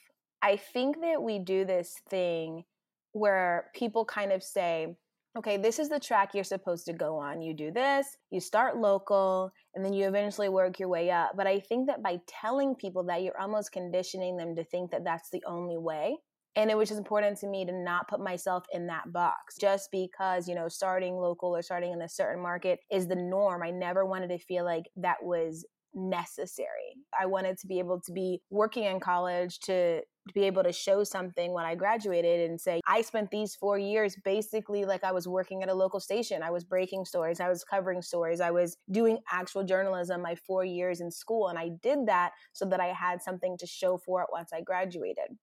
I 0.42 0.56
think 0.56 1.00
that 1.00 1.22
we 1.22 1.38
do 1.38 1.64
this 1.64 1.94
thing 2.08 2.64
where 3.12 3.70
people 3.74 4.04
kind 4.04 4.32
of 4.32 4.42
say, 4.42 4.96
okay, 5.36 5.56
this 5.56 5.78
is 5.78 5.88
the 5.88 6.00
track 6.00 6.30
you're 6.34 6.44
supposed 6.44 6.86
to 6.86 6.92
go 6.92 7.16
on. 7.16 7.42
You 7.42 7.54
do 7.54 7.70
this, 7.70 8.06
you 8.30 8.40
start 8.40 8.76
local, 8.76 9.52
and 9.74 9.84
then 9.84 9.92
you 9.92 10.06
eventually 10.06 10.48
work 10.48 10.78
your 10.78 10.88
way 10.88 11.10
up. 11.10 11.32
But 11.36 11.46
I 11.46 11.60
think 11.60 11.86
that 11.86 12.02
by 12.02 12.18
telling 12.26 12.74
people 12.74 13.04
that, 13.04 13.22
you're 13.22 13.40
almost 13.40 13.72
conditioning 13.72 14.36
them 14.36 14.56
to 14.56 14.64
think 14.64 14.90
that 14.90 15.04
that's 15.04 15.30
the 15.30 15.42
only 15.46 15.76
way 15.76 16.16
And 16.58 16.72
it 16.72 16.76
was 16.76 16.88
just 16.88 16.98
important 16.98 17.38
to 17.38 17.46
me 17.46 17.64
to 17.64 17.72
not 17.72 18.08
put 18.08 18.18
myself 18.18 18.64
in 18.72 18.88
that 18.88 19.12
box 19.12 19.54
just 19.60 19.90
because, 19.92 20.48
you 20.48 20.56
know, 20.56 20.66
starting 20.66 21.14
local 21.14 21.54
or 21.54 21.62
starting 21.62 21.92
in 21.92 22.02
a 22.02 22.08
certain 22.08 22.42
market 22.42 22.80
is 22.90 23.06
the 23.06 23.14
norm. 23.14 23.62
I 23.62 23.70
never 23.70 24.04
wanted 24.04 24.30
to 24.30 24.38
feel 24.38 24.64
like 24.64 24.86
that 24.96 25.18
was 25.22 25.64
necessary. 25.94 26.96
I 27.18 27.26
wanted 27.26 27.58
to 27.58 27.68
be 27.68 27.78
able 27.78 28.00
to 28.00 28.12
be 28.12 28.40
working 28.50 28.82
in 28.82 28.98
college 28.98 29.60
to 29.60 30.00
to 30.00 30.34
be 30.34 30.42
able 30.42 30.64
to 30.64 30.72
show 30.72 31.04
something 31.04 31.54
when 31.54 31.64
I 31.64 31.76
graduated 31.76 32.50
and 32.50 32.60
say, 32.60 32.80
I 32.86 33.02
spent 33.02 33.30
these 33.30 33.54
four 33.54 33.78
years 33.78 34.16
basically 34.24 34.84
like 34.84 35.04
I 35.04 35.12
was 35.12 35.26
working 35.28 35.62
at 35.62 35.70
a 35.70 35.74
local 35.74 36.00
station. 36.00 36.42
I 36.42 36.50
was 36.50 36.64
breaking 36.64 37.04
stories, 37.04 37.40
I 37.40 37.48
was 37.48 37.64
covering 37.64 38.02
stories, 38.02 38.40
I 38.40 38.50
was 38.50 38.76
doing 38.90 39.20
actual 39.32 39.64
journalism 39.64 40.20
my 40.20 40.34
four 40.34 40.64
years 40.64 41.00
in 41.00 41.10
school. 41.12 41.48
And 41.48 41.58
I 41.58 41.70
did 41.82 42.00
that 42.06 42.32
so 42.52 42.66
that 42.66 42.80
I 42.80 42.88
had 42.88 43.22
something 43.22 43.56
to 43.58 43.66
show 43.66 43.96
for 43.96 44.20
it 44.22 44.28
once 44.30 44.50
I 44.52 44.60
graduated. 44.60 45.38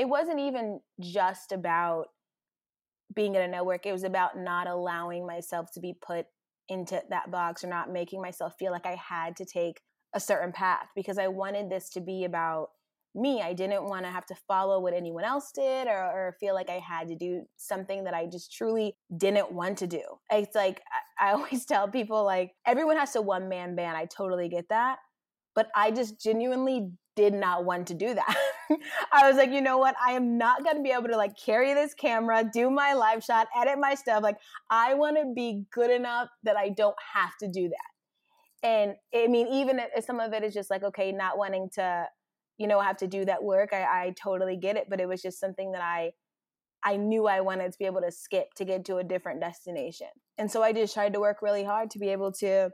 It 0.00 0.08
wasn't 0.08 0.40
even 0.40 0.80
just 0.98 1.52
about 1.52 2.06
being 3.14 3.34
in 3.34 3.42
a 3.42 3.48
network, 3.48 3.84
it 3.84 3.92
was 3.92 4.02
about 4.02 4.38
not 4.38 4.66
allowing 4.66 5.26
myself 5.26 5.70
to 5.72 5.80
be 5.80 5.94
put 6.00 6.24
into 6.70 7.02
that 7.10 7.30
box 7.30 7.62
or 7.62 7.66
not 7.66 7.92
making 7.92 8.22
myself 8.22 8.54
feel 8.58 8.72
like 8.72 8.86
I 8.86 8.94
had 8.94 9.36
to 9.36 9.44
take 9.44 9.82
a 10.14 10.20
certain 10.20 10.52
path 10.52 10.86
because 10.96 11.18
I 11.18 11.28
wanted 11.28 11.68
this 11.68 11.90
to 11.90 12.00
be 12.00 12.24
about 12.24 12.68
me. 13.14 13.42
I 13.42 13.52
didn't 13.52 13.84
want 13.84 14.06
to 14.06 14.10
have 14.10 14.24
to 14.26 14.34
follow 14.48 14.80
what 14.80 14.94
anyone 14.94 15.24
else 15.24 15.52
did 15.52 15.86
or, 15.86 16.02
or, 16.02 16.36
feel 16.40 16.54
like 16.54 16.70
I 16.70 16.78
had 16.78 17.08
to 17.08 17.14
do 17.14 17.42
something 17.58 18.04
that 18.04 18.14
I 18.14 18.24
just 18.24 18.54
truly 18.54 18.96
didn't 19.14 19.52
want 19.52 19.76
to 19.78 19.86
do. 19.86 20.02
It's 20.32 20.54
like 20.54 20.80
I, 21.20 21.32
always 21.32 21.66
tell 21.66 21.88
people 21.88 22.24
like 22.24 22.52
everyone 22.66 22.96
has 22.96 23.14
a 23.16 23.20
one 23.20 23.50
man 23.50 23.76
band. 23.76 23.98
I 23.98 24.06
totally 24.06 24.48
get 24.48 24.70
that. 24.70 24.96
But 25.54 25.68
I 25.76 25.90
just 25.90 26.18
genuinely 26.18 26.92
did 27.20 27.34
not 27.34 27.64
want 27.64 27.88
to 27.88 27.94
do 27.94 28.14
that. 28.14 28.36
I 29.12 29.28
was 29.28 29.36
like, 29.36 29.50
you 29.50 29.60
know 29.60 29.78
what? 29.78 29.94
I 30.04 30.12
am 30.12 30.38
not 30.38 30.64
going 30.64 30.76
to 30.76 30.82
be 30.82 30.90
able 30.90 31.08
to 31.08 31.16
like 31.16 31.36
carry 31.36 31.74
this 31.74 31.94
camera, 31.94 32.48
do 32.52 32.70
my 32.70 32.94
live 32.94 33.22
shot, 33.22 33.48
edit 33.56 33.78
my 33.78 33.94
stuff. 33.94 34.22
Like 34.22 34.36
I 34.70 34.94
want 34.94 35.16
to 35.16 35.32
be 35.34 35.64
good 35.72 35.90
enough 35.90 36.28
that 36.44 36.56
I 36.56 36.70
don't 36.70 36.96
have 37.14 37.36
to 37.40 37.48
do 37.48 37.68
that 37.68 37.90
and 38.62 38.94
I 39.14 39.26
mean, 39.26 39.48
even 39.48 39.80
some 40.04 40.20
of 40.20 40.32
it 40.32 40.42
is 40.42 40.52
just 40.52 40.70
like, 40.70 40.82
okay, 40.82 41.12
not 41.12 41.38
wanting 41.38 41.70
to, 41.74 42.06
you 42.58 42.66
know, 42.66 42.80
have 42.80 42.98
to 42.98 43.06
do 43.06 43.24
that 43.24 43.42
work. 43.42 43.72
I, 43.72 43.82
I 43.82 44.14
totally 44.22 44.56
get 44.56 44.76
it, 44.76 44.86
but 44.88 45.00
it 45.00 45.08
was 45.08 45.22
just 45.22 45.40
something 45.40 45.72
that 45.72 45.82
I, 45.82 46.12
I 46.84 46.96
knew 46.96 47.26
I 47.26 47.40
wanted 47.40 47.72
to 47.72 47.78
be 47.78 47.86
able 47.86 48.02
to 48.02 48.12
skip 48.12 48.52
to 48.56 48.64
get 48.64 48.84
to 48.86 48.96
a 48.96 49.04
different 49.04 49.40
destination. 49.40 50.08
And 50.36 50.50
so 50.50 50.62
I 50.62 50.72
just 50.72 50.94
tried 50.94 51.14
to 51.14 51.20
work 51.20 51.38
really 51.42 51.64
hard 51.64 51.90
to 51.92 51.98
be 51.98 52.08
able 52.08 52.32
to, 52.32 52.70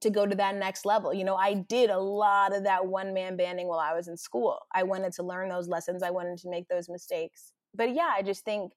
to 0.00 0.10
go 0.10 0.26
to 0.26 0.36
that 0.36 0.54
next 0.56 0.84
level. 0.84 1.14
You 1.14 1.24
know, 1.24 1.36
I 1.36 1.54
did 1.54 1.90
a 1.90 1.98
lot 1.98 2.54
of 2.54 2.64
that 2.64 2.86
one 2.86 3.14
man 3.14 3.36
banding 3.36 3.66
while 3.66 3.78
I 3.78 3.94
was 3.94 4.08
in 4.08 4.16
school. 4.16 4.58
I 4.74 4.82
wanted 4.82 5.12
to 5.14 5.22
learn 5.22 5.48
those 5.48 5.68
lessons. 5.68 6.02
I 6.02 6.10
wanted 6.10 6.38
to 6.38 6.50
make 6.50 6.68
those 6.68 6.88
mistakes. 6.88 7.52
But 7.74 7.94
yeah, 7.94 8.10
I 8.14 8.22
just 8.22 8.44
think 8.44 8.72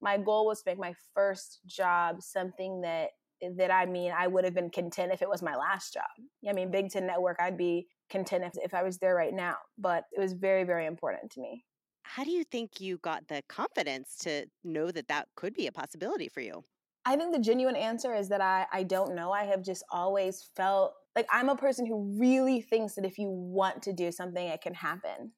my 0.00 0.16
goal 0.16 0.46
was 0.46 0.62
to 0.62 0.70
make 0.70 0.78
my 0.78 0.94
first 1.14 1.60
job 1.66 2.22
something 2.22 2.82
that 2.82 3.10
that 3.56 3.70
I 3.70 3.86
mean, 3.86 4.12
I 4.16 4.26
would 4.26 4.44
have 4.44 4.54
been 4.54 4.68
content 4.68 5.12
if 5.12 5.22
it 5.22 5.28
was 5.28 5.40
my 5.40 5.56
last 5.56 5.94
job. 5.94 6.04
I 6.46 6.52
mean, 6.52 6.70
Big 6.70 6.90
Ten 6.90 7.06
Network, 7.06 7.38
I'd 7.40 7.56
be 7.56 7.86
content 8.10 8.44
if, 8.44 8.52
if 8.62 8.74
I 8.74 8.82
was 8.82 8.98
there 8.98 9.14
right 9.14 9.32
now, 9.32 9.56
but 9.78 10.04
it 10.12 10.20
was 10.20 10.34
very, 10.34 10.64
very 10.64 10.84
important 10.84 11.32
to 11.32 11.40
me. 11.40 11.64
How 12.02 12.24
do 12.24 12.30
you 12.30 12.44
think 12.44 12.80
you 12.80 12.98
got 12.98 13.28
the 13.28 13.42
confidence 13.48 14.16
to 14.22 14.44
know 14.62 14.90
that 14.90 15.08
that 15.08 15.28
could 15.36 15.54
be 15.54 15.68
a 15.68 15.72
possibility 15.72 16.28
for 16.28 16.40
you? 16.40 16.64
I 17.04 17.16
think 17.16 17.32
the 17.32 17.40
genuine 17.40 17.76
answer 17.76 18.14
is 18.14 18.28
that 18.28 18.40
I, 18.40 18.66
I 18.72 18.82
don't 18.82 19.14
know. 19.14 19.32
I 19.32 19.44
have 19.44 19.62
just 19.62 19.84
always 19.90 20.48
felt 20.54 20.92
like 21.16 21.26
I'm 21.32 21.48
a 21.48 21.56
person 21.56 21.86
who 21.86 22.16
really 22.18 22.60
thinks 22.60 22.94
that 22.94 23.04
if 23.04 23.18
you 23.18 23.28
want 23.28 23.82
to 23.82 23.92
do 23.92 24.12
something, 24.12 24.46
it 24.46 24.60
can 24.60 24.74
happen. 24.74 25.32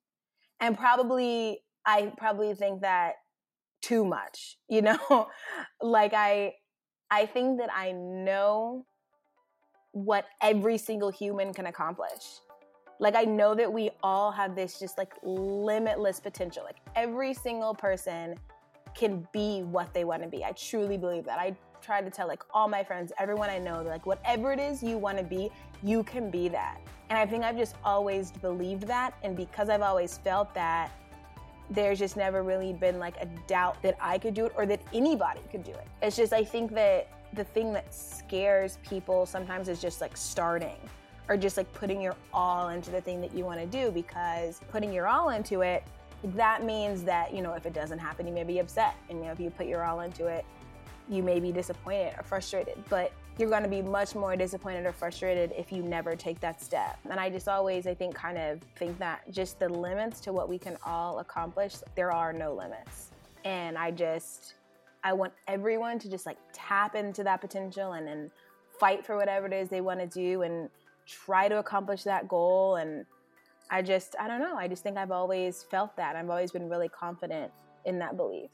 And 0.61 0.77
probably, 0.77 1.61
I 1.87 2.13
probably 2.17 2.55
think 2.55 2.83
that 2.83 3.15
too 3.81 4.05
much, 4.05 4.59
you 4.69 4.83
know? 4.83 5.29
like 5.81 6.13
I, 6.15 6.55
I 7.11 7.27
think 7.27 7.59
that 7.59 7.71
I 7.73 7.93
know 7.93 8.87
what 9.93 10.27
every 10.41 10.79
single 10.79 11.11
human 11.11 11.53
can 11.53 11.67
accomplish. 11.67 12.41
Like, 12.99 13.15
I 13.17 13.25
know 13.25 13.55
that 13.55 13.71
we 13.71 13.91
all 14.03 14.31
have 14.31 14.55
this 14.55 14.79
just 14.79 14.97
like 14.97 15.13
limitless 15.23 16.21
potential. 16.21 16.63
Like, 16.65 16.77
every 16.95 17.35
single 17.35 17.75
person 17.75 18.37
can 18.95 19.27
be 19.33 19.63
what 19.63 19.93
they 19.95 20.05
want 20.05 20.23
to 20.23 20.29
be. 20.29 20.45
I 20.45 20.53
truly 20.53 20.97
believe 20.97 21.25
that. 21.25 21.39
I 21.39 21.55
try 21.81 22.01
to 22.01 22.11
tell 22.11 22.29
like 22.29 22.43
all 22.53 22.69
my 22.69 22.85
friends, 22.85 23.13
everyone 23.19 23.51
I 23.51 23.59
know, 23.59 23.83
like, 23.83 24.07
whatever 24.07 24.53
it 24.53 24.61
is 24.61 24.83
you 24.83 24.99
want 24.99 25.19
to 25.19 25.25
be, 25.25 25.51
you 25.83 26.03
can 26.05 26.31
be 26.31 26.49
that. 26.49 26.81
And 27.11 27.19
I 27.19 27.27
think 27.27 27.45
I've 27.45 27.57
just 27.57 27.77
always 27.85 28.31
believed 28.31 28.87
that. 28.87 29.15
And 29.23 29.37
because 29.37 29.69
I've 29.69 29.83
always 29.83 30.19
felt 30.19 30.55
that, 30.55 30.91
there's 31.71 31.99
just 31.99 32.17
never 32.17 32.43
really 32.43 32.73
been 32.73 32.99
like 32.99 33.17
a 33.21 33.27
doubt 33.47 33.83
that 33.83 33.97
I 34.01 34.19
could 34.19 34.35
do 34.35 34.47
it 34.47 34.53
or 34.57 34.67
that 34.67 34.81
anybody 34.93 35.41
could 35.51 35.65
do 35.65 35.73
it. 35.73 35.87
It's 36.03 36.17
just, 36.17 36.33
I 36.33 36.45
think 36.45 36.75
that 36.75 37.09
the 37.35 37.45
thing 37.45 37.73
that 37.73 37.95
scares 37.95 38.79
people 38.87 39.25
sometimes 39.25 39.69
is 39.69 39.81
just 39.81 40.01
like 40.01 40.17
starting 40.17 40.77
or 41.29 41.37
just 41.37 41.57
like 41.57 41.73
putting 41.73 42.01
your 42.01 42.15
all 42.35 42.69
into 42.71 42.91
the 42.91 43.01
thing 43.01 43.21
that 43.23 43.35
you 43.35 43.45
want 43.45 43.61
to 43.61 43.67
do 43.67 43.91
because 43.91 44.61
putting 44.71 44.93
your 44.93 45.07
all 45.07 45.31
into 45.31 45.63
it, 45.63 45.83
that 46.25 46.65
means 46.65 47.03
that, 47.05 47.35
you 47.35 47.43
know, 47.43 47.55
if 47.55 47.67
it 47.67 47.73
doesn't 47.73 47.99
happen, 47.99 48.27
you 48.27 48.33
may 48.33 48.45
be 48.45 48.59
upset. 48.59 48.97
And, 49.09 49.19
you 49.19 49.25
know, 49.27 49.33
if 49.33 49.41
you 49.41 49.51
put 49.51 49.67
your 49.67 49.85
all 49.85 50.01
into 50.01 50.27
it, 50.27 50.45
you 51.09 51.23
may 51.23 51.41
be 51.41 51.53
disappointed 51.53 52.15
or 52.17 52.23
frustrated. 52.23 52.83
But 52.89 53.13
you're 53.39 53.49
going 53.49 53.63
to 53.63 53.69
be 53.69 53.83
much 53.83 54.15
more 54.15 54.37
disappointed 54.37 54.87
or 54.87 54.93
frustrated 54.93 55.53
if 55.57 55.73
you 55.73 55.83
never 55.83 56.15
take 56.15 56.39
that 56.41 56.61
step. 56.61 56.99
And 57.09 57.19
I 57.19 57.31
just 57.31 57.49
always, 57.49 57.87
I 57.87 57.95
think, 57.95 58.15
kind 58.15 58.39
of 58.39 58.61
think 58.77 58.99
that 58.99 59.23
just 59.31 59.59
the 59.59 59.69
limits 59.69 60.21
to 60.21 60.33
what 60.33 60.49
we 60.49 60.59
can 60.59 60.77
all 60.85 61.19
accomplish, 61.19 61.75
there 61.95 62.13
are 62.13 62.33
no 62.33 62.55
limits. 62.55 63.09
And 63.45 63.77
I 63.77 63.91
just, 63.91 64.55
I 65.03 65.13
want 65.15 65.33
everyone 65.49 65.99
to 66.01 66.11
just 66.11 66.27
like 66.27 66.39
tap 66.53 66.95
into 66.95 67.25
that 67.25 67.41
potential 67.41 67.95
and 67.95 68.07
then 68.07 68.31
fight 68.79 69.05
for 69.05 69.17
whatever 69.17 69.47
it 69.47 69.53
is 69.53 69.69
they 69.69 69.81
want 69.81 70.01
to 70.01 70.07
do 70.07 70.43
and 70.43 70.69
try 71.07 71.49
to 71.49 71.59
accomplish 71.59 72.05
that 72.05 72.29
goal. 72.29 72.77
And 72.77 73.07
I 73.73 73.81
just, 73.81 74.15
I 74.21 74.29
don't 74.29 74.41
know, 74.41 74.55
I 74.55 74.69
just 74.69 74.83
think 74.83 74.99
I've 74.99 75.11
always 75.11 75.63
felt 75.63 75.97
that. 75.97 76.15
I've 76.15 76.29
always 76.29 76.53
been 76.53 76.69
really 76.69 76.91
confident 76.91 77.51
in 77.87 77.99
that 78.01 78.19
belief. 78.19 78.51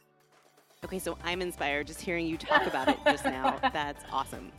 Okay, 0.84 1.00
so 1.00 1.18
I'm 1.24 1.42
inspired 1.42 1.88
just 1.88 2.00
hearing 2.00 2.24
you 2.24 2.38
talk 2.38 2.68
about 2.68 2.86
it 2.86 2.98
just 3.04 3.24
now. 3.24 3.58
That's 3.72 4.04
awesome. 4.12 4.52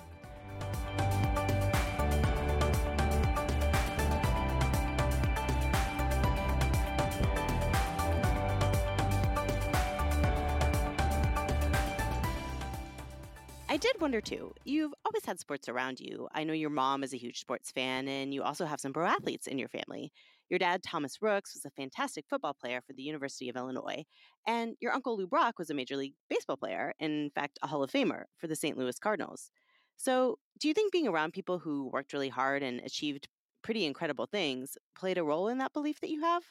I 13.70 13.78
did 13.78 14.01
wonder 14.01 14.20
too. 14.20 14.54
You've 14.66 14.94
always 15.06 15.24
had 15.25 15.39
sports 15.39 15.70
around 15.70 16.01
you. 16.01 16.28
I 16.34 16.44
know 16.44 16.51
your 16.51 16.70
mom 16.70 17.04
is 17.04 17.13
a 17.13 17.18
huge 17.18 17.39
sports 17.39 17.72
fan, 17.72 18.10
and 18.10 18.34
you 18.34 18.44
also 18.44 18.66
have 18.66 18.82
some 18.82 18.92
pro 18.92 19.06
athletes 19.06 19.48
in 19.48 19.58
your 19.58 19.70
family. 19.70 20.12
Your 20.50 20.60
dad, 20.60 20.84
Thomas 20.84 21.22
Rooks, 21.22 21.53
was 21.53 21.65
a 21.65 21.72
fantastic 21.72 22.25
football 22.29 22.53
player 22.53 22.82
for 22.82 22.94
the 22.94 23.03
University 23.03 23.50
of 23.50 23.56
Illinois, 23.56 24.03
and 24.48 24.75
your 24.79 24.94
uncle 24.94 25.18
Lou 25.18 25.27
Brock 25.27 25.60
was 25.60 25.70
a 25.70 25.74
Major 25.74 25.96
League 25.98 26.15
Baseball 26.29 26.58
player, 26.58 26.94
in 27.00 27.29
fact, 27.36 27.60
a 27.62 27.68
Hall 27.68 27.84
of 27.84 27.91
Famer 27.91 28.25
for 28.38 28.48
the 28.48 28.56
St. 28.56 28.77
Louis 28.77 28.98
Cardinals. 29.00 29.51
So, 29.98 30.39
do 30.60 30.68
you 30.68 30.74
think 30.74 30.91
being 30.91 31.08
around 31.08 31.34
people 31.34 31.60
who 31.60 31.88
worked 31.89 32.13
really 32.13 32.29
hard 32.29 32.63
and 32.63 32.79
achieved 32.82 33.27
pretty 33.62 33.86
incredible 33.86 34.25
things 34.25 34.77
played 34.96 35.18
a 35.18 35.24
role 35.24 35.48
in 35.48 35.58
that 35.60 35.74
belief 35.74 36.00
that 36.01 36.10
you 36.10 36.22
have? 36.22 36.44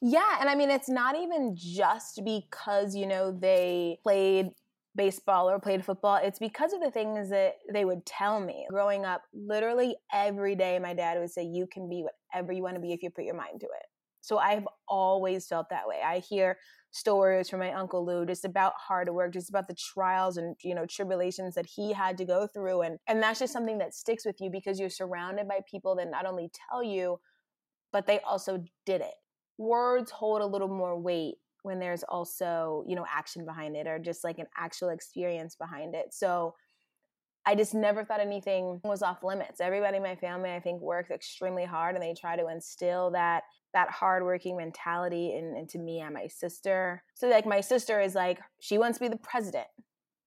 Yeah, 0.00 0.38
and 0.40 0.48
I 0.48 0.54
mean, 0.56 0.70
it's 0.70 0.88
not 0.88 1.16
even 1.16 1.54
just 1.56 2.22
because, 2.24 2.94
you 2.96 3.06
know, 3.06 3.30
they 3.30 3.98
played 4.02 4.50
baseball 4.96 5.48
or 5.48 5.58
played 5.60 5.84
football, 5.84 6.16
it's 6.16 6.38
because 6.40 6.72
of 6.72 6.80
the 6.80 6.90
things 6.90 7.30
that 7.30 7.54
they 7.72 7.84
would 7.84 8.04
tell 8.04 8.40
me. 8.40 8.66
Growing 8.68 9.04
up, 9.04 9.22
literally 9.32 9.96
every 10.12 10.54
day, 10.56 10.78
my 10.80 10.92
dad 10.92 11.18
would 11.18 11.30
say, 11.30 11.44
You 11.44 11.66
can 11.66 11.88
be 11.88 12.04
whatever 12.32 12.52
you 12.52 12.62
want 12.62 12.74
to 12.76 12.80
be 12.80 12.92
if 12.92 13.02
you 13.02 13.10
put 13.10 13.24
your 13.24 13.34
mind 13.34 13.60
to 13.60 13.66
it. 13.66 13.86
So 14.20 14.38
I've 14.38 14.66
always 14.86 15.46
felt 15.46 15.68
that 15.70 15.88
way. 15.88 16.00
I 16.04 16.20
hear 16.20 16.56
stories 16.92 17.48
from 17.48 17.60
my 17.60 17.72
uncle 17.72 18.04
Lou 18.06 18.24
just 18.24 18.44
about 18.44 18.74
hard 18.76 19.08
work, 19.08 19.32
just 19.32 19.50
about 19.50 19.66
the 19.66 19.74
trials 19.74 20.36
and 20.36 20.54
you 20.62 20.74
know 20.74 20.86
tribulations 20.86 21.54
that 21.56 21.66
he 21.66 21.92
had 21.92 22.16
to 22.18 22.24
go 22.24 22.46
through, 22.46 22.82
and 22.82 22.98
and 23.08 23.22
that's 23.22 23.40
just 23.40 23.52
something 23.52 23.78
that 23.78 23.94
sticks 23.94 24.24
with 24.24 24.40
you 24.40 24.50
because 24.50 24.78
you're 24.78 24.90
surrounded 24.90 25.48
by 25.48 25.60
people 25.68 25.96
that 25.96 26.10
not 26.10 26.26
only 26.26 26.50
tell 26.70 26.84
you, 26.84 27.18
but 27.92 28.06
they 28.06 28.20
also 28.20 28.62
did 28.86 29.00
it. 29.00 29.14
Words 29.58 30.10
hold 30.10 30.40
a 30.40 30.46
little 30.46 30.68
more 30.68 30.98
weight 30.98 31.36
when 31.62 31.78
there's 31.80 32.04
also 32.04 32.84
you 32.86 32.94
know 32.94 33.06
action 33.12 33.44
behind 33.44 33.76
it 33.76 33.88
or 33.88 33.98
just 33.98 34.22
like 34.22 34.38
an 34.38 34.46
actual 34.56 34.90
experience 34.90 35.54
behind 35.56 35.94
it 35.94 36.12
so 36.12 36.54
i 37.46 37.54
just 37.54 37.74
never 37.74 38.04
thought 38.04 38.20
anything 38.20 38.80
was 38.84 39.02
off 39.02 39.22
limits 39.22 39.60
everybody 39.60 39.96
in 39.96 40.02
my 40.02 40.16
family 40.16 40.50
i 40.50 40.60
think 40.60 40.80
works 40.80 41.10
extremely 41.10 41.64
hard 41.64 41.94
and 41.94 42.02
they 42.02 42.14
try 42.14 42.36
to 42.36 42.48
instill 42.48 43.10
that 43.10 43.42
that 43.74 43.88
hardworking 43.90 44.56
mentality 44.56 45.34
in, 45.36 45.56
into 45.56 45.78
me 45.78 46.00
and 46.00 46.14
my 46.14 46.26
sister 46.26 47.02
so 47.14 47.28
like 47.28 47.46
my 47.46 47.60
sister 47.60 48.00
is 48.00 48.14
like 48.14 48.38
she 48.60 48.78
wants 48.78 48.98
to 48.98 49.04
be 49.04 49.08
the 49.08 49.16
president 49.16 49.66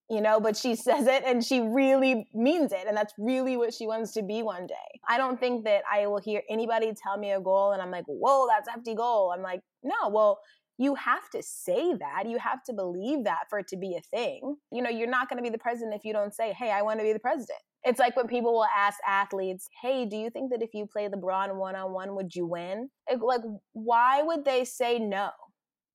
you 0.09 0.21
know, 0.21 0.39
but 0.39 0.55
she 0.55 0.75
says 0.75 1.07
it 1.07 1.23
and 1.25 1.43
she 1.43 1.61
really 1.61 2.27
means 2.33 2.71
it. 2.71 2.85
And 2.87 2.95
that's 2.95 3.13
really 3.17 3.57
what 3.57 3.73
she 3.73 3.87
wants 3.87 4.13
to 4.13 4.21
be 4.21 4.43
one 4.43 4.67
day. 4.67 4.99
I 5.07 5.17
don't 5.17 5.39
think 5.39 5.65
that 5.65 5.83
I 5.91 6.07
will 6.07 6.19
hear 6.19 6.41
anybody 6.49 6.93
tell 6.93 7.17
me 7.17 7.31
a 7.31 7.39
goal 7.39 7.71
and 7.71 7.81
I'm 7.81 7.91
like, 7.91 8.05
whoa, 8.05 8.47
that's 8.47 8.67
empty 8.71 8.95
goal. 8.95 9.33
I'm 9.35 9.41
like, 9.41 9.61
no, 9.83 10.09
well, 10.09 10.39
you 10.77 10.95
have 10.95 11.29
to 11.29 11.41
say 11.41 11.93
that. 11.93 12.27
You 12.27 12.37
have 12.37 12.63
to 12.63 12.73
believe 12.73 13.23
that 13.23 13.45
for 13.49 13.59
it 13.59 13.67
to 13.69 13.77
be 13.77 13.95
a 13.95 14.01
thing. 14.01 14.57
You 14.71 14.81
know, 14.81 14.89
you're 14.89 15.09
not 15.09 15.29
going 15.29 15.37
to 15.37 15.43
be 15.43 15.49
the 15.49 15.57
president 15.57 15.95
if 15.95 16.03
you 16.03 16.11
don't 16.11 16.33
say, 16.33 16.53
hey, 16.53 16.71
I 16.71 16.81
want 16.81 16.99
to 16.99 17.05
be 17.05 17.13
the 17.13 17.19
president. 17.19 17.59
It's 17.83 17.99
like 17.99 18.15
when 18.17 18.27
people 18.27 18.51
will 18.51 18.67
ask 18.75 18.97
athletes, 19.07 19.69
hey, 19.81 20.05
do 20.05 20.17
you 20.17 20.29
think 20.29 20.51
that 20.51 20.61
if 20.61 20.73
you 20.73 20.87
play 20.87 21.07
LeBron 21.07 21.55
one 21.55 21.75
on 21.75 21.93
one, 21.93 22.15
would 22.15 22.35
you 22.35 22.45
win? 22.45 22.89
Like, 23.09 23.41
why 23.73 24.21
would 24.21 24.43
they 24.43 24.65
say 24.65 24.99
no? 24.99 25.29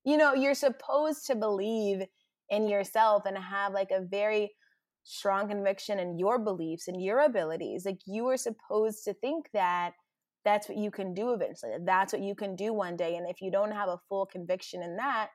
You 0.05 0.17
know, 0.17 0.33
you're 0.33 0.55
supposed 0.55 1.27
to 1.27 1.35
believe 1.35 2.03
in 2.49 2.69
yourself 2.69 3.25
and 3.27 3.37
have 3.37 3.75
like 3.75 3.91
a 3.91 4.01
very 4.01 4.51
strong 5.03 5.49
conviction 5.49 5.99
in 5.99 6.19
your 6.19 6.39
beliefs 6.39 6.89
and 6.89 7.03
your 7.03 7.21
abilities. 7.21 7.85
Like, 7.85 7.99
you 8.07 8.29
are 8.29 8.37
supposed 8.37 9.05
to 9.05 9.15
think 9.15 9.51
that 9.53 9.93
that's 10.45 10.69
what 10.69 10.79
you 10.79 10.91
can 10.91 11.15
do 11.15 11.33
eventually. 11.33 11.73
That's 11.85 12.13
what 12.13 12.23
you 12.23 12.35
can 12.35 12.57
do 12.57 12.73
one 12.73 12.97
day. 12.97 13.17
And 13.17 13.29
if 13.29 13.41
you 13.41 13.51
don't 13.51 13.73
have 13.73 13.89
a 13.89 13.99
full 14.09 14.27
conviction 14.27 14.83
in 14.83 14.97
that, 14.97 15.29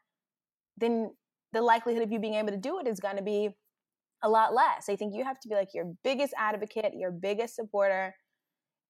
then 0.78 1.12
the 1.54 1.62
likelihood 1.62 2.04
of 2.04 2.12
you 2.12 2.20
being 2.20 2.36
able 2.36 2.50
to 2.50 2.58
do 2.58 2.80
it 2.80 2.88
is 2.88 3.00
going 3.00 3.18
to 3.18 3.24
be 3.24 3.50
a 4.24 4.30
lot 4.30 4.54
less. 4.54 4.90
I 4.90 4.96
think 4.96 5.14
you 5.14 5.24
have 5.24 5.40
to 5.42 5.48
be 5.48 5.56
like 5.56 5.74
your 5.74 5.94
biggest 6.04 6.34
advocate, 6.38 6.94
your 6.96 7.12
biggest 7.12 7.56
supporter, 7.56 8.16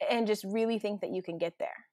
and 0.10 0.26
just 0.26 0.44
really 0.44 0.80
think 0.80 1.02
that 1.02 1.12
you 1.12 1.22
can 1.22 1.38
get 1.38 1.54
there. 1.60 1.86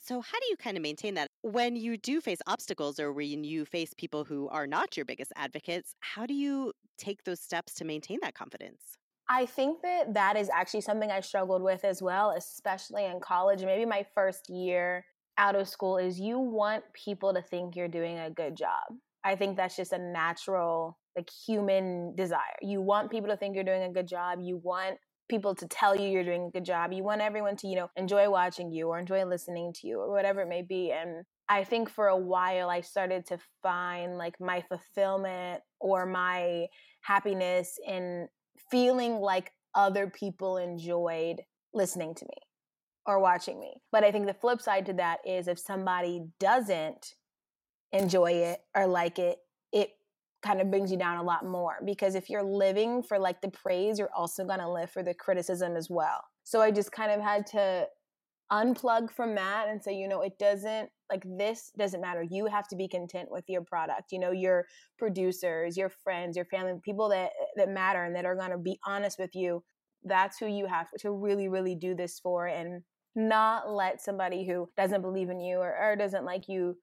So, 0.00 0.20
how 0.20 0.38
do 0.38 0.46
you 0.48 0.56
kind 0.56 0.76
of 0.76 0.82
maintain 0.82 1.14
that 1.14 1.26
when 1.42 1.74
you 1.74 1.96
do 1.96 2.20
face 2.20 2.38
obstacles 2.46 3.00
or 3.00 3.12
when 3.12 3.42
you 3.42 3.64
face 3.64 3.92
people 3.96 4.24
who 4.24 4.48
are 4.48 4.66
not 4.66 4.96
your 4.96 5.04
biggest 5.04 5.32
advocates? 5.34 5.94
How 6.00 6.24
do 6.24 6.34
you 6.34 6.72
take 6.96 7.24
those 7.24 7.40
steps 7.40 7.74
to 7.74 7.84
maintain 7.84 8.18
that 8.22 8.34
confidence? 8.34 8.96
I 9.28 9.44
think 9.46 9.82
that 9.82 10.14
that 10.14 10.36
is 10.36 10.48
actually 10.48 10.80
something 10.80 11.10
I 11.10 11.20
struggled 11.20 11.62
with 11.62 11.84
as 11.84 12.00
well, 12.00 12.30
especially 12.36 13.04
in 13.04 13.20
college. 13.20 13.62
Maybe 13.62 13.84
my 13.84 14.06
first 14.14 14.48
year 14.48 15.04
out 15.36 15.54
of 15.54 15.68
school 15.68 15.98
is 15.98 16.18
you 16.18 16.38
want 16.38 16.82
people 16.94 17.34
to 17.34 17.42
think 17.42 17.76
you're 17.76 17.88
doing 17.88 18.18
a 18.18 18.30
good 18.30 18.56
job. 18.56 18.96
I 19.24 19.36
think 19.36 19.56
that's 19.56 19.76
just 19.76 19.92
a 19.92 19.98
natural, 19.98 20.98
like 21.16 21.28
human 21.46 22.14
desire. 22.14 22.56
You 22.62 22.80
want 22.80 23.10
people 23.10 23.28
to 23.28 23.36
think 23.36 23.54
you're 23.54 23.64
doing 23.64 23.82
a 23.82 23.92
good 23.92 24.08
job. 24.08 24.38
You 24.40 24.60
want 24.62 24.96
people 25.28 25.54
to 25.54 25.66
tell 25.68 25.94
you 25.94 26.08
you're 26.08 26.24
doing 26.24 26.46
a 26.46 26.50
good 26.50 26.64
job. 26.64 26.92
You 26.92 27.04
want 27.04 27.20
everyone 27.20 27.56
to, 27.56 27.68
you 27.68 27.76
know, 27.76 27.90
enjoy 27.96 28.30
watching 28.30 28.72
you 28.72 28.88
or 28.88 28.98
enjoy 28.98 29.24
listening 29.26 29.74
to 29.74 29.86
you 29.86 30.00
or 30.00 30.10
whatever 30.10 30.40
it 30.40 30.48
may 30.48 30.62
be. 30.62 30.90
And 30.90 31.24
I 31.50 31.64
think 31.64 31.90
for 31.90 32.08
a 32.08 32.16
while 32.16 32.70
I 32.70 32.80
started 32.80 33.26
to 33.26 33.38
find 33.62 34.16
like 34.16 34.40
my 34.40 34.62
fulfillment 34.62 35.60
or 35.80 36.06
my 36.06 36.66
happiness 37.02 37.78
in 37.86 38.28
feeling 38.70 39.16
like 39.16 39.52
other 39.74 40.08
people 40.08 40.56
enjoyed 40.56 41.42
listening 41.72 42.14
to 42.14 42.24
me 42.24 42.36
or 43.06 43.20
watching 43.20 43.58
me. 43.58 43.74
But 43.90 44.04
I 44.04 44.12
think 44.12 44.26
the 44.26 44.34
flip 44.34 44.60
side 44.60 44.86
to 44.86 44.92
that 44.94 45.18
is 45.26 45.48
if 45.48 45.58
somebody 45.58 46.26
doesn't 46.38 47.14
enjoy 47.92 48.32
it 48.32 48.60
or 48.76 48.86
like 48.86 49.18
it, 49.18 49.38
it 49.72 49.90
kind 50.42 50.60
of 50.60 50.70
brings 50.70 50.90
you 50.90 50.98
down 50.98 51.16
a 51.16 51.22
lot 51.22 51.44
more 51.44 51.78
because 51.84 52.14
if 52.14 52.28
you're 52.28 52.42
living 52.42 53.02
for 53.02 53.18
like 53.18 53.40
the 53.40 53.50
praise, 53.50 53.98
you're 53.98 54.14
also 54.14 54.44
going 54.44 54.60
to 54.60 54.70
live 54.70 54.90
for 54.90 55.02
the 55.02 55.14
criticism 55.14 55.76
as 55.76 55.88
well. 55.90 56.22
So 56.44 56.60
I 56.60 56.70
just 56.70 56.92
kind 56.92 57.10
of 57.10 57.20
had 57.20 57.46
to 57.48 57.86
unplug 58.52 59.10
from 59.10 59.34
that 59.34 59.68
and 59.68 59.82
say, 59.82 59.94
you 59.94 60.08
know, 60.08 60.22
it 60.22 60.38
doesn't 60.38 60.90
like 61.10 61.24
this 61.38 61.70
doesn't 61.78 62.00
matter. 62.00 62.22
You 62.28 62.46
have 62.46 62.68
to 62.68 62.76
be 62.76 62.88
content 62.88 63.30
with 63.30 63.44
your 63.48 63.62
product. 63.62 64.12
You 64.12 64.18
know, 64.18 64.30
your 64.30 64.66
producers, 64.98 65.76
your 65.76 65.88
friends, 65.88 66.36
your 66.36 66.44
family, 66.46 66.74
people 66.82 67.08
that 67.10 67.30
that 67.56 67.68
matter 67.68 68.04
and 68.04 68.14
that 68.16 68.24
are 68.24 68.36
going 68.36 68.50
to 68.50 68.58
be 68.58 68.78
honest 68.86 69.18
with 69.18 69.34
you. 69.34 69.62
That's 70.04 70.38
who 70.38 70.46
you 70.46 70.66
have 70.66 70.88
to 71.00 71.10
really 71.10 71.48
really 71.48 71.74
do 71.74 71.94
this 71.94 72.18
for 72.20 72.46
and 72.46 72.82
not 73.14 73.70
let 73.70 74.00
somebody 74.00 74.46
who 74.46 74.68
doesn't 74.76 75.02
believe 75.02 75.28
in 75.28 75.40
you 75.40 75.56
or, 75.56 75.76
or 75.76 75.96
doesn't 75.96 76.24
like 76.24 76.48
you 76.48 76.76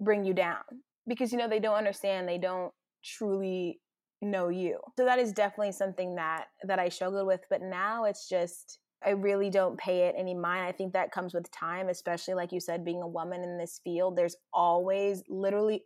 bring 0.00 0.24
you 0.24 0.34
down 0.34 0.62
because 1.06 1.32
you 1.32 1.38
know 1.38 1.48
they 1.48 1.60
don't 1.60 1.76
understand, 1.76 2.28
they 2.28 2.38
don't 2.38 2.72
truly 3.04 3.80
know 4.20 4.48
you. 4.48 4.78
So 4.98 5.04
that 5.04 5.18
is 5.18 5.32
definitely 5.32 5.72
something 5.72 6.16
that 6.16 6.46
that 6.64 6.78
I 6.78 6.88
struggled 6.88 7.26
with, 7.26 7.40
but 7.48 7.62
now 7.62 8.04
it's 8.04 8.28
just 8.28 8.78
I 9.04 9.10
really 9.10 9.48
don't 9.50 9.78
pay 9.78 10.08
it 10.08 10.14
any 10.18 10.34
mind. 10.34 10.64
I 10.66 10.72
think 10.72 10.92
that 10.92 11.12
comes 11.12 11.32
with 11.32 11.50
time, 11.50 11.88
especially 11.88 12.34
like 12.34 12.52
you 12.52 12.60
said, 12.60 12.84
being 12.84 13.02
a 13.02 13.08
woman 13.08 13.42
in 13.42 13.56
this 13.56 13.80
field. 13.84 14.16
There's 14.16 14.36
always, 14.52 15.22
literally, 15.28 15.84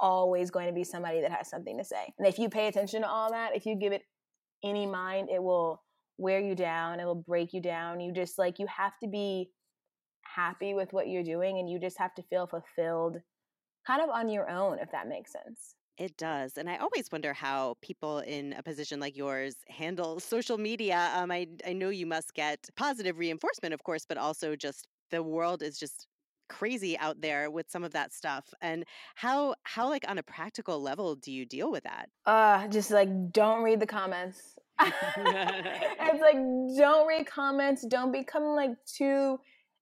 always 0.00 0.50
going 0.50 0.66
to 0.66 0.72
be 0.72 0.84
somebody 0.84 1.20
that 1.20 1.32
has 1.32 1.48
something 1.48 1.76
to 1.76 1.84
say. 1.84 2.12
And 2.18 2.26
if 2.26 2.38
you 2.38 2.48
pay 2.48 2.68
attention 2.68 3.02
to 3.02 3.08
all 3.08 3.30
that, 3.32 3.54
if 3.54 3.66
you 3.66 3.76
give 3.76 3.92
it 3.92 4.02
any 4.64 4.86
mind, 4.86 5.28
it 5.30 5.42
will 5.42 5.82
wear 6.16 6.40
you 6.40 6.54
down, 6.54 7.00
it 7.00 7.04
will 7.04 7.14
break 7.14 7.52
you 7.52 7.60
down. 7.60 8.00
You 8.00 8.12
just 8.12 8.38
like, 8.38 8.58
you 8.58 8.66
have 8.66 8.98
to 9.02 9.08
be 9.08 9.50
happy 10.22 10.74
with 10.74 10.92
what 10.92 11.08
you're 11.08 11.22
doing 11.22 11.58
and 11.58 11.68
you 11.68 11.78
just 11.78 11.98
have 11.98 12.14
to 12.14 12.22
feel 12.22 12.46
fulfilled 12.46 13.18
kind 13.86 14.02
of 14.02 14.10
on 14.10 14.28
your 14.28 14.48
own, 14.48 14.78
if 14.78 14.90
that 14.92 15.08
makes 15.08 15.32
sense. 15.32 15.74
It 15.98 16.16
does. 16.16 16.56
And 16.56 16.70
I 16.70 16.76
always 16.76 17.10
wonder 17.10 17.34
how 17.34 17.74
people 17.82 18.20
in 18.20 18.52
a 18.52 18.62
position 18.62 19.00
like 19.00 19.16
yours 19.16 19.56
handle 19.68 20.20
social 20.34 20.56
media. 20.56 21.10
Um, 21.14 21.30
I, 21.30 21.48
I 21.66 21.72
know 21.72 21.88
you 21.88 22.06
must 22.06 22.34
get 22.34 22.68
positive 22.76 23.18
reinforcement, 23.18 23.74
of 23.74 23.82
course, 23.82 24.06
but 24.08 24.16
also 24.16 24.54
just 24.54 24.86
the 25.10 25.22
world 25.22 25.62
is 25.62 25.78
just 25.78 26.06
crazy 26.48 26.96
out 26.98 27.20
there 27.20 27.50
with 27.50 27.70
some 27.70 27.84
of 27.84 27.92
that 27.92 28.10
stuff 28.10 28.54
and 28.62 28.84
how 29.16 29.54
how 29.64 29.86
like 29.86 30.08
on 30.08 30.16
a 30.16 30.22
practical 30.22 30.80
level 30.80 31.14
do 31.14 31.30
you 31.30 31.44
deal 31.44 31.70
with 31.70 31.84
that 31.84 32.08
uh 32.24 32.66
just 32.68 32.90
like 32.90 33.08
don't 33.32 33.62
read 33.62 33.78
the 33.78 33.86
comments 33.86 34.54
it's 34.80 36.20
like 36.22 36.36
don't 36.74 37.06
read 37.06 37.26
comments 37.26 37.86
don't 37.86 38.12
become 38.12 38.44
like 38.44 38.70
too 38.86 39.38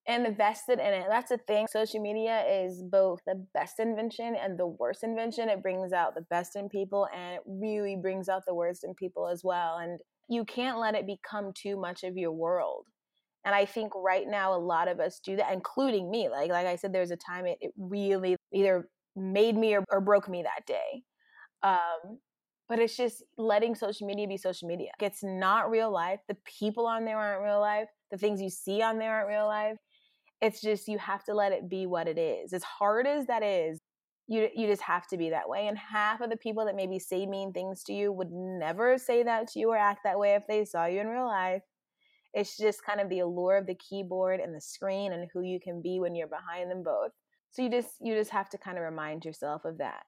invested 0.09 0.79
in 0.79 0.93
it. 0.93 1.07
That's 1.09 1.31
the 1.31 1.39
thing. 1.39 1.67
Social 1.71 2.01
media 2.01 2.45
is 2.49 2.83
both 2.83 3.21
the 3.27 3.45
best 3.55 3.81
invention 3.81 4.37
and 4.41 4.59
the 4.59 4.67
worst 4.67 5.03
invention. 5.03 5.49
It 5.49 5.63
brings 5.63 5.93
out 5.93 6.15
the 6.15 6.27
best 6.31 6.57
in 6.57 6.69
people 6.69 7.09
and 7.15 7.35
it 7.35 7.41
really 7.47 7.97
brings 7.97 8.29
out 8.29 8.43
the 8.47 8.55
worst 8.55 8.85
in 8.85 8.95
people 8.95 9.29
as 9.29 9.43
well. 9.43 9.79
And 9.79 9.99
you 10.29 10.45
can't 10.45 10.79
let 10.79 10.95
it 10.95 11.07
become 11.07 11.53
too 11.55 11.77
much 11.77 12.05
of 12.05 12.17
your 12.17 12.33
world. 12.33 12.87
And 13.45 13.55
I 13.55 13.65
think 13.65 13.93
right 13.95 14.27
now 14.27 14.55
a 14.55 14.59
lot 14.59 14.89
of 14.89 14.99
us 15.01 15.21
do 15.25 15.37
that, 15.37 15.53
including 15.53 16.11
me. 16.11 16.29
Like 16.29 16.51
like 16.51 16.67
I 16.67 16.77
said, 16.77 16.93
there's 16.93 17.13
a 17.13 17.17
time 17.17 17.47
it, 17.47 17.59
it 17.61 17.73
really 17.79 18.37
either 18.53 18.89
made 19.15 19.57
me 19.57 19.75
or, 19.75 19.85
or 19.91 20.01
broke 20.01 20.29
me 20.29 20.43
that 20.43 20.67
day. 20.67 21.03
Um, 21.63 22.19
but 22.69 22.81
it's 22.81 22.97
just 22.97 23.23
letting 23.39 23.77
social 23.77 24.07
media 24.07 24.27
be 24.27 24.37
social 24.37 24.67
media. 24.67 24.91
It's 25.01 25.23
not 25.23 25.71
real 25.71 25.93
life. 25.93 26.19
The 26.29 26.37
people 26.59 26.87
on 26.87 27.05
there 27.05 27.19
aren't 27.19 27.45
real 27.45 27.61
life. 27.61 27.89
The 28.11 28.19
things 28.19 28.43
you 28.43 28.51
see 28.51 28.83
on 28.83 28.99
there 28.99 29.15
aren't 29.15 29.29
real 29.29 29.47
life 29.47 29.77
it's 30.41 30.61
just 30.61 30.89
you 30.89 30.99
have 30.99 31.25
to 31.25 31.35
let 31.35 31.53
it 31.53 31.69
be 31.69 31.87
what 31.87 32.09
it 32.09 32.19
is. 32.19 32.53
As 32.53 32.63
hard 32.63 33.07
as 33.07 33.27
that 33.27 33.43
is, 33.43 33.81
you 34.29 34.49
you 34.55 34.67
just 34.67 34.83
have 34.83 35.07
to 35.09 35.17
be 35.17 35.31
that 35.31 35.49
way. 35.49 35.69
And 35.69 35.79
half 35.79 36.21
of 36.21 36.31
the 36.31 36.37
people 36.37 36.65
that 36.67 36.77
maybe 36.77 36.99
say 36.99 37.27
mean 37.27 37.53
things 37.53 37.83
to 37.85 37.93
you 37.93 38.13
would 38.13 38.31
never 38.31 38.99
say 38.99 39.23
that 39.23 39.49
to 39.49 39.59
you 39.59 39.71
or 39.71 39.77
act 39.77 40.01
that 40.05 40.19
way 40.19 40.35
if 40.35 40.47
they 40.47 40.65
saw 40.65 40.87
you 40.87 41.01
in 41.01 41.07
real 41.07 41.27
life. 41.27 41.63
It's 42.35 42.57
just 42.57 42.85
kind 42.85 43.01
of 43.01 43.09
the 43.09 43.21
allure 43.21 43.57
of 43.57 43.67
the 43.67 43.77
keyboard 43.77 44.41
and 44.41 44.55
the 44.55 44.61
screen 44.61 45.13
and 45.13 45.29
who 45.33 45.43
you 45.43 45.59
can 45.59 45.81
be 45.81 46.01
when 46.01 46.15
you're 46.15 46.27
behind 46.27 46.71
them 46.71 46.83
both. 46.83 47.13
So 47.51 47.63
you 47.63 47.71
just 47.71 47.95
you 48.01 48.15
just 48.15 48.31
have 48.31 48.51
to 48.51 48.59
kind 48.59 48.77
of 48.77 48.85
remind 48.85 49.25
yourself 49.25 49.65
of 49.65 49.79
that. 49.79 50.03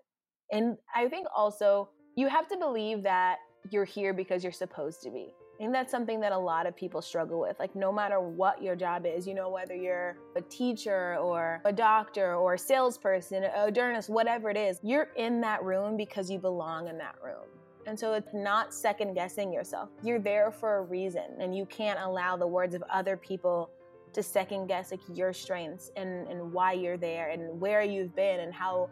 And 0.52 0.76
I 0.94 1.08
think 1.08 1.26
also 1.34 1.90
you 2.16 2.28
have 2.28 2.48
to 2.48 2.56
believe 2.56 3.04
that 3.04 3.36
you're 3.70 3.84
here 3.84 4.12
because 4.12 4.42
you're 4.42 4.52
supposed 4.52 5.02
to 5.02 5.10
be. 5.10 5.32
Think 5.58 5.72
that's 5.72 5.90
something 5.90 6.20
that 6.20 6.30
a 6.30 6.38
lot 6.38 6.66
of 6.66 6.76
people 6.76 7.02
struggle 7.02 7.40
with. 7.40 7.58
Like, 7.58 7.74
no 7.74 7.90
matter 7.90 8.20
what 8.20 8.62
your 8.62 8.76
job 8.76 9.04
is, 9.04 9.26
you 9.26 9.34
know, 9.34 9.48
whether 9.48 9.74
you're 9.74 10.16
a 10.36 10.40
teacher 10.42 11.16
or 11.16 11.60
a 11.64 11.72
doctor 11.72 12.36
or 12.36 12.54
a 12.54 12.58
salesperson, 12.58 13.42
a 13.42 13.72
journalist, 13.72 14.08
whatever 14.08 14.50
it 14.50 14.56
is, 14.56 14.78
you're 14.84 15.08
in 15.16 15.40
that 15.40 15.64
room 15.64 15.96
because 15.96 16.30
you 16.30 16.38
belong 16.38 16.86
in 16.86 16.96
that 16.98 17.16
room. 17.24 17.42
And 17.86 17.98
so 17.98 18.12
it's 18.12 18.32
not 18.32 18.72
second 18.72 19.14
guessing 19.14 19.52
yourself. 19.52 19.88
You're 20.04 20.20
there 20.20 20.52
for 20.52 20.76
a 20.76 20.82
reason, 20.82 21.24
and 21.40 21.56
you 21.56 21.66
can't 21.66 21.98
allow 21.98 22.36
the 22.36 22.46
words 22.46 22.76
of 22.76 22.84
other 22.88 23.16
people 23.16 23.70
to 24.12 24.22
second 24.22 24.68
guess 24.68 24.92
like 24.92 25.00
your 25.12 25.32
strengths 25.32 25.90
and, 25.96 26.28
and 26.28 26.52
why 26.52 26.72
you're 26.72 26.96
there 26.96 27.30
and 27.30 27.60
where 27.60 27.82
you've 27.82 28.14
been 28.14 28.40
and 28.40 28.54
how 28.54 28.90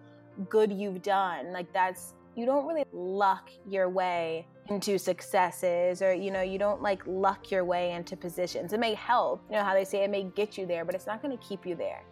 good 0.48 0.72
you've 0.72 1.02
done. 1.02 1.52
Like, 1.52 1.72
that's 1.72 2.14
you 2.34 2.44
don't 2.44 2.66
really 2.66 2.84
luck 2.92 3.50
your 3.68 3.88
way 3.88 4.46
into 4.68 4.98
successes 4.98 6.02
or 6.02 6.12
you 6.12 6.30
know 6.30 6.42
you 6.42 6.58
don't 6.58 6.82
like 6.82 7.02
luck 7.06 7.50
your 7.50 7.64
way 7.64 7.92
into 7.92 8.16
positions 8.16 8.72
it 8.72 8.80
may 8.80 8.94
help 8.94 9.42
you 9.48 9.56
know 9.56 9.62
how 9.62 9.74
they 9.74 9.84
say 9.84 10.02
it 10.02 10.10
may 10.10 10.24
get 10.24 10.58
you 10.58 10.66
there 10.66 10.84
but 10.84 10.94
it's 10.94 11.06
not 11.06 11.22
going 11.22 11.36
to 11.36 11.44
keep 11.44 11.64
you 11.64 11.74
there 11.74 12.02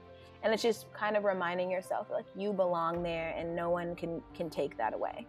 and 0.42 0.52
it's 0.52 0.62
just 0.62 0.92
kind 0.92 1.16
of 1.16 1.24
reminding 1.24 1.70
yourself 1.70 2.08
like 2.10 2.26
you 2.36 2.52
belong 2.52 3.02
there 3.02 3.34
and 3.36 3.54
no 3.54 3.70
one 3.70 3.94
can 3.96 4.22
can 4.34 4.48
take 4.48 4.76
that 4.76 4.94
away 4.94 5.26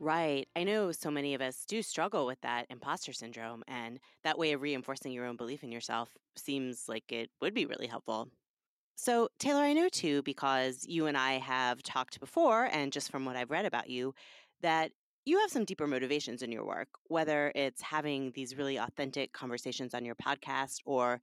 Right. 0.00 0.48
I 0.56 0.64
know 0.64 0.92
so 0.92 1.10
many 1.10 1.34
of 1.34 1.40
us 1.40 1.64
do 1.64 1.80
struggle 1.80 2.26
with 2.26 2.40
that 2.42 2.66
imposter 2.68 3.12
syndrome, 3.12 3.62
and 3.68 4.00
that 4.22 4.38
way 4.38 4.52
of 4.52 4.60
reinforcing 4.60 5.12
your 5.12 5.24
own 5.24 5.36
belief 5.36 5.62
in 5.62 5.70
yourself 5.72 6.10
seems 6.36 6.88
like 6.88 7.10
it 7.10 7.30
would 7.40 7.54
be 7.54 7.64
really 7.64 7.86
helpful. 7.86 8.28
So, 8.96 9.28
Taylor, 9.38 9.62
I 9.62 9.72
know 9.72 9.88
too, 9.88 10.22
because 10.22 10.84
you 10.86 11.06
and 11.06 11.16
I 11.16 11.34
have 11.34 11.82
talked 11.82 12.20
before, 12.20 12.64
and 12.66 12.92
just 12.92 13.10
from 13.10 13.24
what 13.24 13.36
I've 13.36 13.50
read 13.50 13.66
about 13.66 13.88
you, 13.88 14.14
that 14.62 14.92
you 15.24 15.38
have 15.40 15.50
some 15.50 15.64
deeper 15.64 15.86
motivations 15.86 16.42
in 16.42 16.52
your 16.52 16.64
work, 16.66 16.88
whether 17.08 17.52
it's 17.54 17.82
having 17.82 18.32
these 18.32 18.56
really 18.56 18.76
authentic 18.76 19.32
conversations 19.32 19.94
on 19.94 20.04
your 20.04 20.14
podcast 20.14 20.80
or 20.84 21.20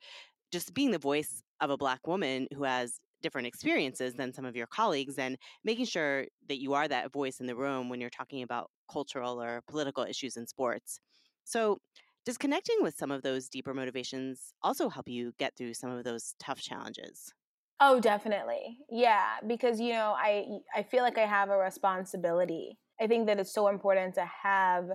just 0.52 0.74
being 0.74 0.92
the 0.92 1.00
voice 1.00 1.44
of 1.62 1.70
a 1.70 1.78
Black 1.78 2.08
woman 2.08 2.48
who 2.54 2.64
has 2.64 3.00
different 3.22 3.48
experiences 3.48 4.16
than 4.16 4.34
some 4.34 4.46
of 4.46 4.56
your 4.56 4.68
colleagues 4.68 5.18
and 5.20 5.38
making 5.64 5.86
sure 5.86 6.28
that 6.48 6.60
you 6.62 6.74
are 6.74 6.88
that 6.88 7.12
voice 7.14 7.40
in 7.40 7.48
the 7.48 7.56
room 7.56 7.90
when 7.90 8.02
you're 8.02 8.10
talking 8.10 8.44
about 8.44 8.72
cultural 8.92 9.42
or 9.42 9.62
political 9.68 10.04
issues 10.04 10.38
in 10.38 10.48
sports. 10.48 11.00
So, 11.46 11.78
does 12.26 12.38
connecting 12.38 12.78
with 12.84 12.96
some 12.96 13.12
of 13.12 13.24
those 13.24 13.50
deeper 13.50 13.74
motivations 13.74 14.54
also 14.62 14.90
help 14.90 15.10
you 15.10 15.34
get 15.40 15.56
through 15.58 15.74
some 15.74 15.92
of 15.92 16.04
those 16.04 16.36
tough 16.40 16.62
challenges? 16.62 17.34
Oh, 17.80 18.00
definitely. 18.00 18.80
Yeah, 18.90 19.40
because 19.46 19.80
you 19.80 19.94
know, 19.94 20.14
I 20.16 20.60
I 20.76 20.84
feel 20.84 21.02
like 21.04 21.18
I 21.18 21.26
have 21.26 21.50
a 21.50 21.58
responsibility. 21.58 22.78
I 23.02 23.08
think 23.08 23.28
that 23.28 23.40
it's 23.40 23.54
so 23.54 23.68
important 23.68 24.16
to 24.16 24.30
have 24.44 24.90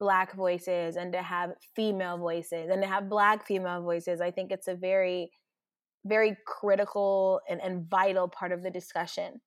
black 0.00 0.34
voices 0.34 0.96
and 0.96 1.12
to 1.12 1.22
have 1.22 1.50
female 1.74 2.18
voices 2.18 2.68
and 2.70 2.82
to 2.82 2.88
have 2.88 3.08
black 3.08 3.46
female 3.46 3.82
voices. 3.82 4.20
I 4.20 4.30
think 4.30 4.50
it's 4.50 4.68
a 4.68 4.74
very 4.74 5.30
very 6.04 6.36
critical 6.46 7.40
and, 7.48 7.60
and 7.60 7.88
vital 7.88 8.28
part 8.28 8.52
of 8.52 8.62
the 8.62 8.70
discussion. 8.70 9.40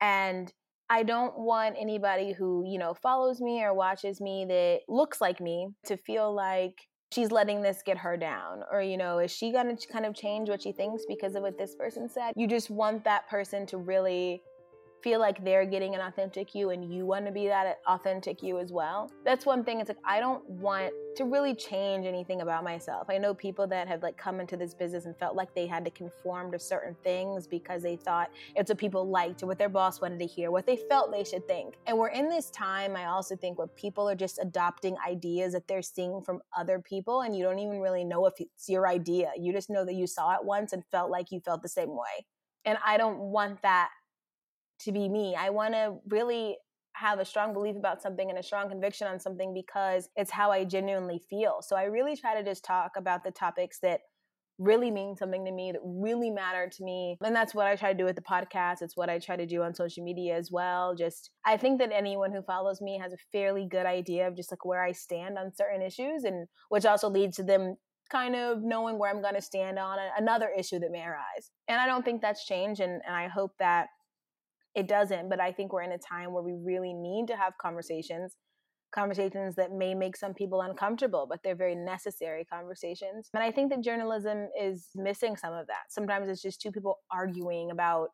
And 0.00 0.52
I 0.88 1.02
don't 1.02 1.36
want 1.36 1.76
anybody 1.78 2.32
who, 2.32 2.64
you 2.66 2.78
know, 2.78 2.94
follows 2.94 3.40
me 3.40 3.62
or 3.62 3.74
watches 3.74 4.20
me 4.20 4.44
that 4.48 4.80
looks 4.88 5.20
like 5.20 5.40
me 5.40 5.68
to 5.86 5.96
feel 5.96 6.32
like 6.32 6.74
she's 7.12 7.30
letting 7.30 7.62
this 7.62 7.82
get 7.84 7.98
her 7.98 8.16
down 8.16 8.62
or 8.70 8.82
you 8.82 8.96
know 8.96 9.20
is 9.20 9.30
she 9.30 9.52
going 9.52 9.76
to 9.76 9.86
kind 9.88 10.04
of 10.04 10.12
change 10.12 10.48
what 10.48 10.60
she 10.60 10.72
thinks 10.72 11.04
because 11.08 11.36
of 11.36 11.42
what 11.42 11.56
this 11.56 11.74
person 11.76 12.08
said 12.08 12.32
you 12.34 12.48
just 12.48 12.68
want 12.68 13.04
that 13.04 13.28
person 13.28 13.64
to 13.64 13.78
really 13.78 14.42
feel 15.06 15.20
like 15.20 15.44
they're 15.44 15.64
getting 15.64 15.94
an 15.94 16.00
authentic 16.00 16.52
you 16.52 16.70
and 16.70 16.92
you 16.92 17.06
want 17.06 17.24
to 17.24 17.30
be 17.30 17.46
that 17.46 17.78
authentic 17.86 18.42
you 18.42 18.58
as 18.58 18.72
well. 18.72 19.08
That's 19.24 19.46
one 19.46 19.62
thing. 19.62 19.78
It's 19.78 19.88
like 19.88 20.00
I 20.04 20.18
don't 20.18 20.42
want 20.50 20.92
to 21.14 21.24
really 21.24 21.54
change 21.54 22.06
anything 22.06 22.40
about 22.40 22.64
myself. 22.64 23.06
I 23.08 23.16
know 23.16 23.32
people 23.32 23.68
that 23.68 23.86
have 23.86 24.02
like 24.02 24.16
come 24.16 24.40
into 24.40 24.56
this 24.56 24.74
business 24.74 25.04
and 25.04 25.16
felt 25.16 25.36
like 25.36 25.54
they 25.54 25.68
had 25.68 25.84
to 25.84 25.92
conform 25.92 26.50
to 26.50 26.58
certain 26.58 26.96
things 27.04 27.46
because 27.46 27.84
they 27.84 27.94
thought 27.94 28.30
it's 28.56 28.68
what 28.68 28.78
people 28.78 29.08
liked 29.08 29.44
or 29.44 29.46
what 29.46 29.60
their 29.60 29.68
boss 29.68 30.00
wanted 30.00 30.18
to 30.18 30.26
hear, 30.26 30.50
what 30.50 30.66
they 30.66 30.76
felt 30.76 31.12
they 31.12 31.22
should 31.22 31.46
think. 31.46 31.74
And 31.86 31.96
we're 31.96 32.08
in 32.08 32.28
this 32.28 32.50
time, 32.50 32.96
I 32.96 33.04
also 33.04 33.36
think, 33.36 33.58
where 33.58 33.68
people 33.68 34.08
are 34.10 34.16
just 34.16 34.40
adopting 34.42 34.96
ideas 35.08 35.52
that 35.52 35.68
they're 35.68 35.82
seeing 35.82 36.20
from 36.20 36.40
other 36.58 36.80
people 36.80 37.20
and 37.20 37.36
you 37.36 37.44
don't 37.44 37.60
even 37.60 37.78
really 37.78 38.02
know 38.02 38.26
if 38.26 38.34
it's 38.40 38.68
your 38.68 38.88
idea. 38.88 39.30
You 39.38 39.52
just 39.52 39.70
know 39.70 39.84
that 39.84 39.94
you 39.94 40.08
saw 40.08 40.34
it 40.34 40.44
once 40.44 40.72
and 40.72 40.82
felt 40.90 41.12
like 41.12 41.30
you 41.30 41.38
felt 41.38 41.62
the 41.62 41.68
same 41.68 41.90
way. 41.90 42.26
And 42.64 42.76
I 42.84 42.96
don't 42.96 43.20
want 43.20 43.62
that 43.62 43.90
to 44.80 44.92
be 44.92 45.08
me. 45.08 45.34
I 45.38 45.50
want 45.50 45.74
to 45.74 45.98
really 46.08 46.56
have 46.94 47.18
a 47.18 47.24
strong 47.24 47.52
belief 47.52 47.76
about 47.76 48.00
something 48.00 48.30
and 48.30 48.38
a 48.38 48.42
strong 48.42 48.68
conviction 48.68 49.06
on 49.06 49.20
something 49.20 49.52
because 49.52 50.08
it's 50.16 50.30
how 50.30 50.50
I 50.50 50.64
genuinely 50.64 51.20
feel. 51.28 51.58
So 51.60 51.76
I 51.76 51.84
really 51.84 52.16
try 52.16 52.34
to 52.34 52.42
just 52.42 52.64
talk 52.64 52.92
about 52.96 53.22
the 53.22 53.30
topics 53.30 53.78
that 53.80 54.00
really 54.58 54.90
mean 54.90 55.14
something 55.14 55.44
to 55.44 55.52
me, 55.52 55.72
that 55.72 55.82
really 55.84 56.30
matter 56.30 56.70
to 56.74 56.82
me. 56.82 57.18
And 57.22 57.36
that's 57.36 57.54
what 57.54 57.66
I 57.66 57.76
try 57.76 57.92
to 57.92 57.98
do 57.98 58.06
with 58.06 58.16
the 58.16 58.22
podcast. 58.22 58.80
It's 58.80 58.96
what 58.96 59.10
I 59.10 59.18
try 59.18 59.36
to 59.36 59.44
do 59.44 59.62
on 59.62 59.74
social 59.74 60.02
media 60.02 60.34
as 60.34 60.50
well. 60.50 60.94
Just, 60.94 61.30
I 61.44 61.58
think 61.58 61.78
that 61.80 61.92
anyone 61.92 62.32
who 62.32 62.40
follows 62.40 62.80
me 62.80 62.98
has 62.98 63.12
a 63.12 63.18
fairly 63.32 63.66
good 63.70 63.84
idea 63.84 64.26
of 64.26 64.34
just 64.34 64.50
like 64.50 64.64
where 64.64 64.82
I 64.82 64.92
stand 64.92 65.36
on 65.36 65.54
certain 65.54 65.82
issues, 65.82 66.24
and 66.24 66.48
which 66.70 66.86
also 66.86 67.10
leads 67.10 67.36
to 67.36 67.42
them 67.42 67.76
kind 68.10 68.34
of 68.34 68.62
knowing 68.62 68.98
where 68.98 69.10
I'm 69.10 69.20
going 69.20 69.34
to 69.34 69.42
stand 69.42 69.78
on 69.78 69.98
another 70.16 70.48
issue 70.56 70.78
that 70.78 70.92
may 70.92 71.02
arise. 71.02 71.50
And 71.68 71.78
I 71.78 71.86
don't 71.86 72.04
think 72.04 72.22
that's 72.22 72.46
changed. 72.46 72.80
And, 72.80 73.02
and 73.06 73.14
I 73.14 73.28
hope 73.28 73.52
that 73.58 73.88
it 74.76 74.86
doesn't 74.86 75.28
but 75.28 75.40
i 75.40 75.50
think 75.50 75.72
we're 75.72 75.82
in 75.82 75.92
a 75.92 75.98
time 75.98 76.32
where 76.32 76.42
we 76.42 76.52
really 76.52 76.92
need 76.92 77.26
to 77.26 77.36
have 77.36 77.52
conversations 77.60 78.36
conversations 78.94 79.54
that 79.56 79.72
may 79.72 79.94
make 79.94 80.16
some 80.16 80.32
people 80.32 80.62
uncomfortable 80.62 81.26
but 81.28 81.40
they're 81.42 81.56
very 81.56 81.74
necessary 81.74 82.44
conversations. 82.44 83.28
And 83.34 83.42
i 83.42 83.50
think 83.50 83.70
that 83.70 83.82
journalism 83.82 84.48
is 84.60 84.88
missing 84.94 85.36
some 85.36 85.52
of 85.52 85.66
that. 85.66 85.90
Sometimes 85.90 86.28
it's 86.28 86.42
just 86.42 86.60
two 86.60 86.70
people 86.70 86.98
arguing 87.10 87.70
about 87.70 88.08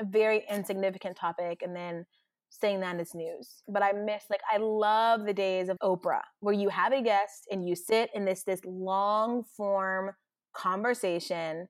a 0.00 0.04
very 0.04 0.44
insignificant 0.50 1.16
topic 1.16 1.62
and 1.62 1.74
then 1.74 2.04
saying 2.50 2.80
that 2.80 2.98
it's 2.98 3.14
news. 3.14 3.62
But 3.68 3.82
i 3.82 3.92
miss 3.92 4.24
like 4.30 4.42
i 4.52 4.58
love 4.58 5.24
the 5.26 5.34
days 5.34 5.68
of 5.68 5.76
oprah 5.82 6.22
where 6.40 6.54
you 6.54 6.68
have 6.68 6.92
a 6.92 7.02
guest 7.02 7.46
and 7.50 7.66
you 7.68 7.74
sit 7.74 8.10
in 8.14 8.24
this 8.24 8.42
this 8.44 8.60
long 8.64 9.44
form 9.56 10.12
conversation 10.54 11.66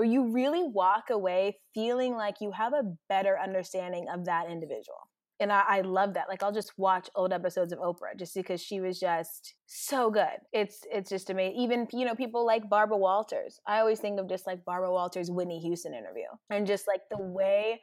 where 0.00 0.08
you 0.08 0.32
really 0.32 0.62
walk 0.62 1.10
away 1.10 1.58
feeling 1.74 2.14
like 2.14 2.36
you 2.40 2.50
have 2.52 2.72
a 2.72 2.84
better 3.10 3.38
understanding 3.38 4.06
of 4.10 4.24
that 4.24 4.50
individual. 4.50 4.96
And 5.40 5.52
I, 5.52 5.62
I, 5.68 5.80
love 5.82 6.14
that. 6.14 6.24
Like 6.26 6.42
I'll 6.42 6.54
just 6.54 6.72
watch 6.78 7.10
old 7.14 7.34
episodes 7.34 7.70
of 7.70 7.80
Oprah 7.80 8.18
just 8.18 8.34
because 8.34 8.62
she 8.62 8.80
was 8.80 8.98
just 8.98 9.56
so 9.66 10.10
good. 10.10 10.38
It's 10.54 10.86
it's 10.90 11.10
just 11.10 11.28
amazing. 11.28 11.60
Even 11.60 11.86
you 11.92 12.06
know 12.06 12.14
people 12.14 12.46
like 12.46 12.70
Barbara 12.70 12.96
Walters. 12.96 13.60
I 13.66 13.80
always 13.80 14.00
think 14.00 14.18
of 14.18 14.26
just 14.26 14.46
like 14.46 14.64
Barbara 14.64 14.90
Walters' 14.90 15.30
Whitney 15.30 15.58
Houston 15.58 15.92
interview, 15.92 16.28
and 16.48 16.66
just 16.66 16.88
like 16.88 17.02
the 17.10 17.22
way 17.22 17.82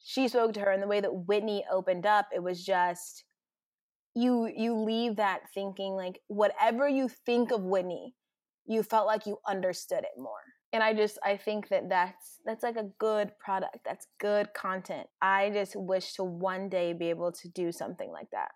she 0.00 0.26
spoke 0.26 0.54
to 0.54 0.60
her 0.60 0.72
and 0.72 0.82
the 0.82 0.88
way 0.88 1.00
that 1.00 1.14
Whitney 1.28 1.64
opened 1.70 2.04
up. 2.04 2.26
It 2.34 2.42
was 2.42 2.64
just 2.64 3.24
you 4.16 4.50
you 4.56 4.74
leave 4.74 5.16
that 5.16 5.42
thinking 5.54 5.92
like 5.92 6.18
whatever 6.26 6.88
you 6.88 7.08
think 7.08 7.52
of 7.52 7.62
Whitney, 7.62 8.16
you 8.66 8.82
felt 8.82 9.06
like 9.06 9.24
you 9.24 9.38
understood 9.46 10.00
it 10.00 10.20
more 10.20 10.42
and 10.72 10.82
i 10.82 10.92
just 10.92 11.18
i 11.24 11.36
think 11.36 11.68
that 11.68 11.88
that's 11.88 12.40
that's 12.44 12.62
like 12.62 12.76
a 12.76 12.90
good 12.98 13.36
product 13.38 13.78
that's 13.84 14.06
good 14.18 14.52
content 14.54 15.06
i 15.20 15.50
just 15.50 15.76
wish 15.76 16.14
to 16.14 16.24
one 16.24 16.68
day 16.68 16.92
be 16.92 17.10
able 17.10 17.32
to 17.32 17.48
do 17.48 17.72
something 17.72 18.10
like 18.10 18.30
that 18.30 18.50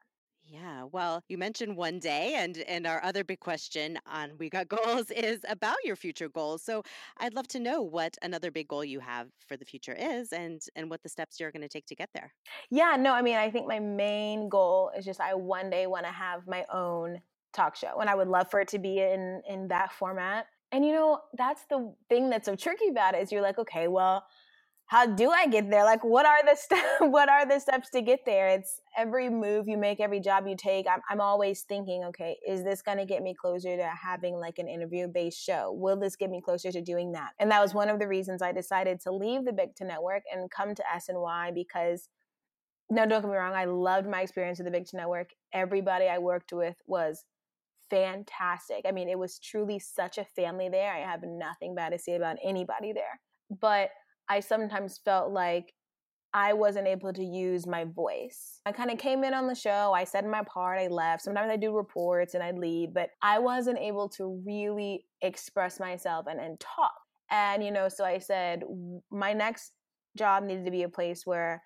yeah, 0.49 0.85
well, 0.85 1.25
you 1.29 1.39
mentioned 1.39 1.77
one 1.77 1.99
day, 1.99 2.35
and 2.37 2.59
and 2.59 2.87
our 2.87 3.03
other 3.03 3.25
big 3.25 3.41
question 3.41 3.99
on 4.07 4.39
We 4.39 4.49
Got 4.49 4.69
Goals 4.69 5.11
is 5.17 5.41
about 5.49 5.77
your 5.83 5.97
future 5.97 6.29
goals. 6.29 6.63
So 6.63 6.83
I'd 7.19 7.35
love 7.35 7.49
to 7.49 7.59
know 7.59 7.83
what 7.83 8.17
another 8.23 8.53
big 8.53 8.69
goal 8.69 8.85
you 8.85 9.01
have 9.01 9.29
for 9.49 9.57
the 9.57 9.65
future 9.65 9.95
is, 9.99 10.33
and 10.33 10.63
and 10.77 10.89
what 10.89 11.03
the 11.03 11.09
steps 11.09 11.41
you're 11.41 11.51
going 11.51 11.63
to 11.63 11.69
take 11.69 11.87
to 11.87 11.97
get 11.97 12.11
there. 12.15 12.33
Yeah, 12.71 12.97
no, 12.97 13.13
I 13.13 13.23
mean, 13.23 13.37
I 13.37 13.51
think 13.51 13.67
my 13.67 13.81
main 13.81 14.49
goal 14.49 14.93
is 14.97 15.05
just 15.05 15.21
I 15.21 15.35
one 15.35 15.69
day 15.69 15.89
want 15.89 16.07
to 16.07 16.13
have 16.13 16.47
my 16.47 16.65
own 16.73 17.21
talk 17.53 17.75
show, 17.75 17.99
and 18.01 18.09
I 18.09 18.15
would 18.15 18.29
love 18.29 18.49
for 18.49 18.61
it 18.61 18.69
to 18.69 18.79
be 18.79 19.01
in 19.01 19.43
in 19.49 19.69
that 19.69 19.93
format. 19.93 20.47
And 20.73 20.85
you 20.85 20.93
know, 20.93 21.21
that's 21.37 21.65
the 21.71 21.95
thing 22.09 22.31
that's 22.31 22.47
so 22.47 22.57
tricky 22.57 22.89
about 22.89 23.15
it 23.15 23.23
is 23.23 23.33
you're 23.33 23.43
like, 23.43 23.59
okay, 23.59 23.89
well, 23.89 24.25
how 24.87 25.05
do 25.05 25.31
I 25.31 25.49
get 25.49 25.69
there? 25.69 25.85
Like, 25.85 26.05
what 26.05 26.27
are 26.27 26.45
the 26.45 26.57
steps? 26.61 26.83
what 27.01 27.29
are 27.29 27.47
the 27.47 27.59
steps 27.59 27.91
to 27.91 28.03
get 28.03 28.21
there? 28.25 28.49
It's 28.49 28.81
every 28.97 29.29
move 29.29 29.67
you 29.69 29.77
make, 29.77 30.01
every 30.01 30.21
job 30.21 30.47
you 30.47 30.57
take. 30.57 30.87
I'm, 30.89 31.01
I'm 31.11 31.21
always 31.21 31.63
thinking, 31.63 32.05
okay, 32.05 32.37
is 32.47 32.63
this 32.63 32.83
going 32.83 32.99
to 32.99 33.05
get 33.05 33.23
me 33.23 33.35
closer 33.35 33.77
to 33.77 33.91
having 34.01 34.37
like 34.37 34.59
an 34.59 34.69
interview 34.69 35.09
based 35.09 35.43
show? 35.45 35.73
Will 35.77 35.99
this 35.99 36.17
get 36.17 36.31
me 36.31 36.41
closer 36.41 36.71
to 36.71 36.81
doing 36.81 37.13
that? 37.13 37.31
And 37.39 37.51
that 37.51 37.61
was 37.61 37.75
one 37.75 37.89
of 37.89 37.99
the 37.99 38.09
reasons 38.09 38.43
I 38.43 38.53
decided 38.53 39.01
to 39.01 39.13
leave 39.13 39.45
the 39.45 39.53
Big 39.53 39.75
Ten 39.75 39.89
Network 39.89 40.23
and 40.33 40.51
come 40.51 40.75
to 40.75 40.85
SNY 40.95 41.53
because, 41.55 42.09
no, 42.89 43.07
don't 43.07 43.23
get 43.23 43.31
me 43.31 43.37
wrong, 43.37 43.55
I 43.55 43.65
loved 43.65 44.09
my 44.09 44.23
experience 44.23 44.59
with 44.59 44.67
the 44.67 44.71
Big 44.71 44.87
Ten 44.87 44.99
Network. 44.99 45.31
Everybody 45.53 46.07
I 46.07 46.19
worked 46.19 46.53
with 46.53 46.77
was 46.87 47.25
fantastic. 47.90 48.85
I 48.87 48.92
mean, 48.92 49.09
it 49.09 49.18
was 49.18 49.38
truly 49.38 49.79
such 49.79 50.18
a 50.18 50.25
family 50.25 50.68
there. 50.68 50.92
I 50.92 51.01
have 51.01 51.22
nothing 51.22 51.75
bad 51.75 51.90
to 51.90 51.99
say 51.99 52.16
about 52.16 52.37
anybody 52.44 52.92
there. 52.92 53.20
But 53.61 53.90
I 54.29 54.40
sometimes 54.40 55.01
felt 55.05 55.33
like 55.33 55.72
I 56.35 56.53
wasn't 56.53 56.88
able 56.88 57.12
to 57.14 57.25
use 57.25 57.66
my 57.66 57.85
voice. 57.85 58.61
I 58.66 58.72
kind 58.72 58.90
of 58.90 58.99
came 58.99 59.25
in 59.25 59.33
on 59.33 59.46
the 59.46 59.55
show, 59.55 59.92
I 59.94 60.05
said 60.05 60.27
my 60.27 60.42
part, 60.42 60.79
I 60.79 60.88
left. 60.88 61.22
Sometimes 61.22 61.51
I 61.51 61.57
do 61.57 61.75
reports 61.75 62.35
and 62.35 62.42
I'd 62.42 62.59
leave, 62.59 62.92
but 62.92 63.11
I 63.22 63.38
wasn't 63.38 63.79
able 63.79 64.09
to 64.11 64.42
really 64.44 65.07
express 65.22 65.81
myself 65.81 66.27
and, 66.29 66.38
and 66.38 66.61
talk. 66.61 66.92
And, 67.31 67.64
you 67.64 67.70
know, 67.70 67.88
so 67.88 68.05
I 68.05 68.18
said, 68.18 68.64
my 69.11 69.33
next 69.33 69.72
job 70.16 70.44
needed 70.44 70.64
to 70.66 70.70
be 70.70 70.83
a 70.83 70.88
place 70.88 71.22
where 71.25 71.62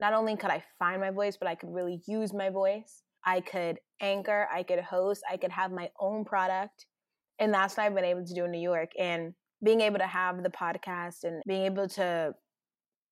not 0.00 0.14
only 0.14 0.36
could 0.36 0.50
I 0.50 0.64
find 0.78 1.00
my 1.00 1.10
voice, 1.10 1.36
but 1.36 1.48
I 1.48 1.54
could 1.54 1.72
really 1.72 2.02
use 2.06 2.34
my 2.34 2.50
voice. 2.50 3.02
I 3.24 3.40
could 3.40 3.78
anchor, 4.00 4.48
I 4.52 4.62
could 4.62 4.80
host, 4.80 5.22
I 5.30 5.36
could 5.36 5.52
have 5.52 5.70
my 5.72 5.90
own 6.00 6.24
product. 6.24 6.86
And 7.38 7.52
that's 7.52 7.76
what 7.76 7.84
I've 7.84 7.94
been 7.94 8.04
able 8.04 8.24
to 8.24 8.34
do 8.34 8.44
in 8.44 8.50
New 8.50 8.60
York. 8.60 8.90
And 8.98 9.34
being 9.64 9.80
able 9.80 9.98
to 9.98 10.06
have 10.06 10.42
the 10.42 10.50
podcast 10.50 11.24
and 11.24 11.42
being 11.46 11.64
able 11.64 11.88
to 11.90 12.34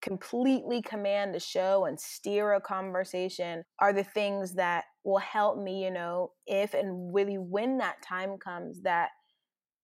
completely 0.03 0.83
command 0.83 1.35
the 1.35 1.41
show 1.41 1.85
and 1.85 2.01
steer 2.01 2.55
a 2.55 2.61
conversation 2.61 3.63
are 3.79 3.93
the 3.93 4.05
things 4.05 4.55
that 4.55 4.85
will 5.05 5.19
help 5.19 5.59
me, 5.59 5.85
you 5.85 5.91
know, 5.91 6.33
if 6.47 6.75
and 6.75 7.15
really 7.15 7.37
when 7.37 7.79
that 7.79 8.03
time 8.03 8.37
comes 8.39 8.83
that 8.83 9.11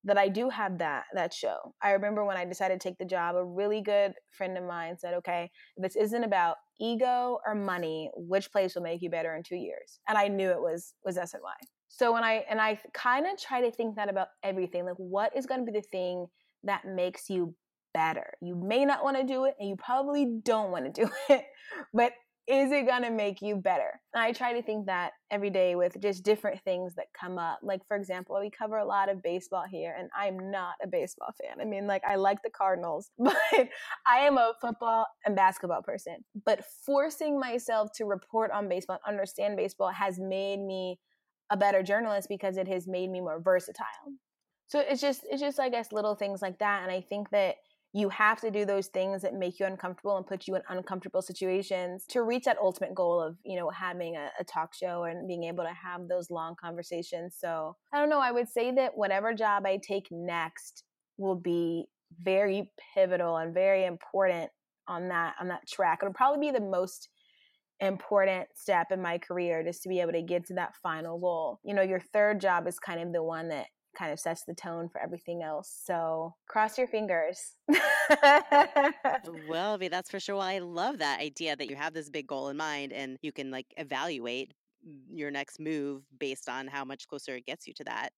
that 0.05 0.17
I 0.17 0.29
do 0.29 0.49
have 0.49 0.79
that 0.79 1.05
that 1.15 1.35
show. 1.35 1.75
I 1.83 1.91
remember 1.91 2.25
when 2.25 2.37
I 2.37 2.45
decided 2.45 2.81
to 2.81 2.89
take 2.89 2.99
the 2.99 3.05
job, 3.05 3.35
a 3.35 3.45
really 3.45 3.83
good 3.83 4.15
friend 4.31 4.57
of 4.57 4.65
mine 4.65 4.97
said, 4.99 5.15
"Okay, 5.15 5.51
this 5.77 5.97
isn't 5.97 6.25
about 6.25 6.57
ego 6.81 7.39
or 7.47 7.55
money. 7.55 8.11
Which 8.15 8.51
place 8.53 8.75
will 8.75 8.83
make 8.83 9.03
you 9.03 9.11
better 9.11 9.35
in 9.35 9.43
2 9.43 9.57
years?" 9.57 10.01
And 10.09 10.17
I 10.19 10.29
knew 10.29 10.51
it 10.51 10.61
was 10.61 10.95
was 11.05 11.17
SNY. 11.17 11.57
So 11.89 12.13
when 12.13 12.25
I 12.25 12.45
and 12.49 12.61
I 12.61 12.81
kind 12.93 13.27
of 13.27 13.39
try 13.39 13.61
to 13.61 13.71
think 13.71 13.97
that 13.97 14.09
about 14.09 14.29
everything, 14.43 14.85
like 14.85 14.97
what 14.97 15.37
is 15.37 15.47
going 15.47 15.65
to 15.65 15.73
be 15.73 15.79
the 15.79 15.87
thing 15.87 16.27
that 16.65 16.85
makes 16.85 17.31
you 17.31 17.55
better. 17.95 18.35
You 18.43 18.57
may 18.57 18.85
not 18.85 19.03
want 19.03 19.17
to 19.17 19.25
do 19.25 19.45
it 19.45 19.55
and 19.59 19.69
you 19.69 19.77
probably 19.77 20.27
don't 20.43 20.71
want 20.71 20.85
to 20.85 21.05
do 21.05 21.11
it, 21.31 21.45
but 21.95 22.13
is 22.49 22.71
it 22.71 22.87
going 22.87 23.03
to 23.03 23.11
make 23.11 23.43
you 23.43 23.57
better? 23.57 24.01
I 24.15 24.33
try 24.33 24.53
to 24.53 24.63
think 24.63 24.87
that 24.87 25.13
every 25.33 25.51
day 25.51 25.75
with 25.75 26.01
just 26.01 26.23
different 26.23 26.61
things 26.63 26.95
that 26.95 27.07
come 27.19 27.39
up. 27.39 27.59
Like, 27.63 27.81
for 27.89 27.97
example, 27.97 28.39
we 28.41 28.51
cover 28.51 28.79
a 28.79 28.85
lot 28.85 29.09
of 29.09 29.23
baseball 29.23 29.65
here, 29.69 29.97
and 29.99 30.09
I'm 30.17 30.51
not 30.51 30.75
a 30.83 30.87
baseball 30.87 31.35
fan. 31.43 31.61
I 31.61 31.65
mean, 31.65 31.89
like, 31.89 32.03
I 32.09 32.15
like 32.15 32.43
the 32.43 32.51
Cardinals, 32.51 33.11
but 33.19 33.35
I 34.07 34.19
am 34.19 34.39
a 34.39 34.53
football 34.61 35.07
and 35.25 35.35
basketball 35.35 35.83
person. 35.83 36.19
But 36.45 36.65
forcing 36.85 37.39
myself 37.41 37.91
to 37.97 38.05
report 38.05 38.53
on 38.53 38.69
baseball 38.69 38.99
and 39.05 39.13
understand 39.13 39.57
baseball 39.57 39.91
has 39.91 40.21
made 40.21 40.61
me 40.61 41.01
a 41.51 41.57
better 41.57 41.83
journalist 41.83 42.29
because 42.29 42.57
it 42.57 42.69
has 42.69 42.87
made 42.87 43.11
me 43.11 43.21
more 43.21 43.41
versatile. 43.41 43.85
So 44.69 44.81
it's 44.81 45.01
just, 45.01 45.23
it's 45.31 45.41
just, 45.41 45.61
I 45.61 45.69
guess, 45.69 45.93
little 45.93 46.15
things 46.15 46.43
like 46.43 46.59
that. 46.59 46.83
And 46.83 46.91
I 46.91 47.01
think 47.01 47.31
that 47.31 47.57
you 47.97 48.11
have 48.11 48.39
to 48.43 48.51
do 48.51 48.67
those 48.67 48.89
things 48.89 49.23
that 49.23 49.33
make 49.33 49.59
you 49.59 49.65
uncomfortable 49.65 50.19
and 50.19 50.27
put 50.27 50.47
you 50.47 50.55
in 50.55 50.61
uncomfortable 50.69 51.23
situations 51.23 52.05
to 52.07 52.23
reach 52.23 52.45
that 52.45 52.59
ultimate 52.59 52.95
goal 52.95 53.23
of 53.23 53.37
you 53.43 53.59
know 53.59 53.71
having 53.71 54.17
a, 54.17 54.29
a, 54.39 54.45
talk 54.45 54.75
show 54.75 55.05
and 55.05 55.27
being 55.27 55.45
able 55.45 55.65
to 55.65 55.73
have 55.73 56.07
those 56.07 56.31
long 56.31 56.55
conversations. 56.63 57.37
So 57.41 57.75
i 57.95 57.99
don't 57.99 58.11
know 58.11 58.21
i 58.21 58.31
would 58.31 58.51
say 58.51 58.71
that 58.73 58.93
whatever 58.97 59.33
job 59.33 59.65
i 59.65 59.79
take 59.79 60.09
next 60.11 60.85
will 61.17 61.37
be 61.37 61.87
very 62.23 62.71
pivotal 62.95 63.39
and 63.39 63.55
very 63.55 63.87
important 63.87 64.51
on 64.87 65.09
that 65.09 65.35
on 65.41 65.49
that 65.49 65.67
track. 65.67 66.01
It'll 66.03 66.13
probably 66.13 66.49
be 66.49 66.53
the 66.53 66.65
most 66.65 67.09
important 67.81 68.49
step 68.55 68.89
in 68.91 69.01
my 69.01 69.17
career 69.17 69.63
just 69.65 69.83
to 69.83 69.89
be 69.89 70.01
able 70.01 70.13
to 70.13 70.23
get 70.23 70.47
to 70.47 70.55
that 70.55 70.75
final 70.83 71.19
goal. 71.19 71.61
You 71.65 71.75
know 71.75 71.83
your 71.83 72.01
third 72.13 72.43
job 72.43 72.69
is 72.69 72.79
kind 72.79 73.01
of 73.01 73.15
the 73.15 73.23
one 73.23 73.49
that 73.49 73.69
kind 73.97 74.13
of 74.13 74.21
sets 74.21 74.45
the 74.45 74.55
tone 74.55 74.89
for 74.89 75.01
everything 75.01 75.43
else. 75.43 75.75
So 75.85 76.35
cross 76.49 76.79
your 76.79 76.87
fingers. 76.87 77.57
well, 79.49 79.75
I 79.75 79.77
mean, 79.79 79.91
that's 79.91 80.11
for 80.11 80.21
sure. 80.21 80.37
Well, 80.37 80.47
I 80.47 80.59
love 80.59 80.99
that 80.99 81.21
idea 81.21 81.57
that 81.57 81.69
you 81.69 81.77
have 81.77 81.95
this 81.95 82.11
big 82.11 82.27
goal 82.27 82.49
in 82.49 82.57
mind 82.57 82.93
and 82.93 83.19
you 83.23 83.33
can 83.33 83.51
like 83.51 83.67
evaluate 83.77 84.53
your 85.11 85.31
next 85.31 85.59
move 85.59 86.03
based 86.19 86.49
on 86.49 86.69
how 86.69 86.85
much 86.85 87.09
closer 87.09 87.35
it 87.37 87.47
gets 87.47 87.67
you 87.67 87.75
to 87.75 87.85
that. 87.85 88.11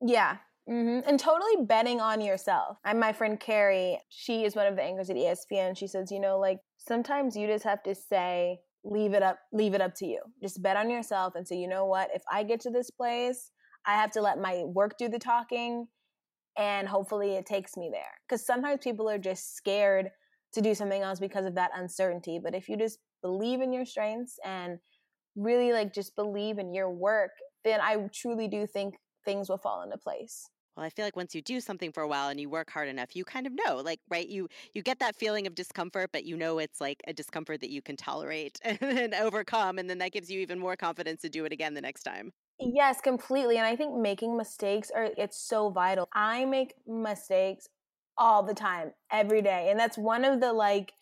Yeah. 0.00 0.36
Mm-hmm. 0.68 1.06
And 1.08 1.20
totally 1.20 1.64
betting 1.66 2.00
on 2.00 2.20
yourself. 2.20 2.78
I'm 2.84 2.98
my 2.98 3.12
friend 3.12 3.38
Cari. 3.38 3.98
She 4.08 4.44
is 4.44 4.56
one 4.56 4.66
of 4.66 4.76
the 4.76 4.82
anchors 4.82 5.10
at 5.10 5.16
ESPN. 5.16 5.76
She 5.76 5.86
says, 5.86 6.10
you 6.10 6.20
know, 6.20 6.38
like 6.38 6.58
sometimes 6.78 7.36
you 7.36 7.46
just 7.46 7.64
have 7.64 7.82
to 7.82 7.94
say, 7.94 8.60
leave 8.82 9.12
it 9.12 9.22
up, 9.22 9.38
leave 9.52 9.74
it 9.74 9.80
up 9.80 9.94
to 9.96 10.06
you. 10.06 10.20
Just 10.42 10.62
bet 10.62 10.76
on 10.76 10.88
yourself 10.88 11.34
and 11.34 11.46
say, 11.46 11.56
you 11.56 11.68
know 11.68 11.84
what? 11.84 12.08
If 12.14 12.22
I 12.32 12.44
get 12.44 12.60
to 12.60 12.70
this 12.70 12.90
place, 12.90 13.50
I 13.86 13.94
have 13.94 14.10
to 14.12 14.22
let 14.22 14.38
my 14.38 14.64
work 14.64 14.98
do 14.98 15.08
the 15.08 15.18
talking 15.18 15.88
and 16.56 16.88
hopefully 16.88 17.32
it 17.32 17.46
takes 17.46 17.76
me 17.76 17.90
there. 17.92 18.20
Because 18.28 18.46
sometimes 18.46 18.80
people 18.82 19.08
are 19.08 19.18
just 19.18 19.56
scared 19.56 20.10
to 20.52 20.60
do 20.60 20.74
something 20.74 21.02
else 21.02 21.20
because 21.20 21.46
of 21.46 21.54
that 21.56 21.72
uncertainty. 21.74 22.38
But 22.42 22.54
if 22.54 22.68
you 22.68 22.76
just 22.76 22.98
believe 23.22 23.60
in 23.60 23.72
your 23.72 23.84
strengths 23.84 24.38
and 24.44 24.78
really 25.36 25.72
like 25.72 25.92
just 25.94 26.16
believe 26.16 26.58
in 26.58 26.74
your 26.74 26.90
work, 26.90 27.32
then 27.64 27.80
I 27.80 28.08
truly 28.14 28.48
do 28.48 28.66
think 28.66 28.96
things 29.24 29.48
will 29.48 29.58
fall 29.58 29.82
into 29.82 29.98
place. 29.98 30.48
Well, 30.76 30.84
I 30.84 30.90
feel 30.90 31.04
like 31.04 31.14
once 31.14 31.34
you 31.36 31.42
do 31.42 31.60
something 31.60 31.92
for 31.92 32.02
a 32.02 32.08
while 32.08 32.28
and 32.28 32.40
you 32.40 32.50
work 32.50 32.68
hard 32.70 32.88
enough, 32.88 33.14
you 33.14 33.24
kind 33.24 33.46
of 33.46 33.52
know, 33.54 33.76
like, 33.76 34.00
right? 34.10 34.28
You 34.28 34.48
you 34.72 34.82
get 34.82 34.98
that 34.98 35.14
feeling 35.14 35.46
of 35.46 35.54
discomfort, 35.54 36.10
but 36.12 36.24
you 36.24 36.36
know 36.36 36.58
it's 36.58 36.80
like 36.80 37.00
a 37.06 37.12
discomfort 37.12 37.60
that 37.60 37.70
you 37.70 37.80
can 37.80 37.96
tolerate 37.96 38.58
and 38.64 39.14
overcome, 39.14 39.78
and 39.78 39.88
then 39.88 39.98
that 39.98 40.12
gives 40.12 40.30
you 40.30 40.40
even 40.40 40.58
more 40.58 40.76
confidence 40.76 41.22
to 41.22 41.28
do 41.28 41.44
it 41.44 41.52
again 41.52 41.74
the 41.74 41.80
next 41.80 42.02
time. 42.02 42.32
Yes, 42.60 43.00
completely. 43.00 43.56
And 43.58 43.66
I 43.66 43.76
think 43.76 43.96
making 43.96 44.36
mistakes 44.36 44.90
are 44.94 45.08
it's 45.18 45.38
so 45.38 45.70
vital. 45.70 46.08
I 46.14 46.44
make 46.44 46.74
mistakes 46.86 47.68
all 48.16 48.42
the 48.44 48.54
time, 48.54 48.92
every 49.10 49.42
day. 49.42 49.68
And 49.70 49.78
that's 49.78 49.98
one 49.98 50.24
of 50.24 50.40
the 50.40 50.52
like 50.52 50.92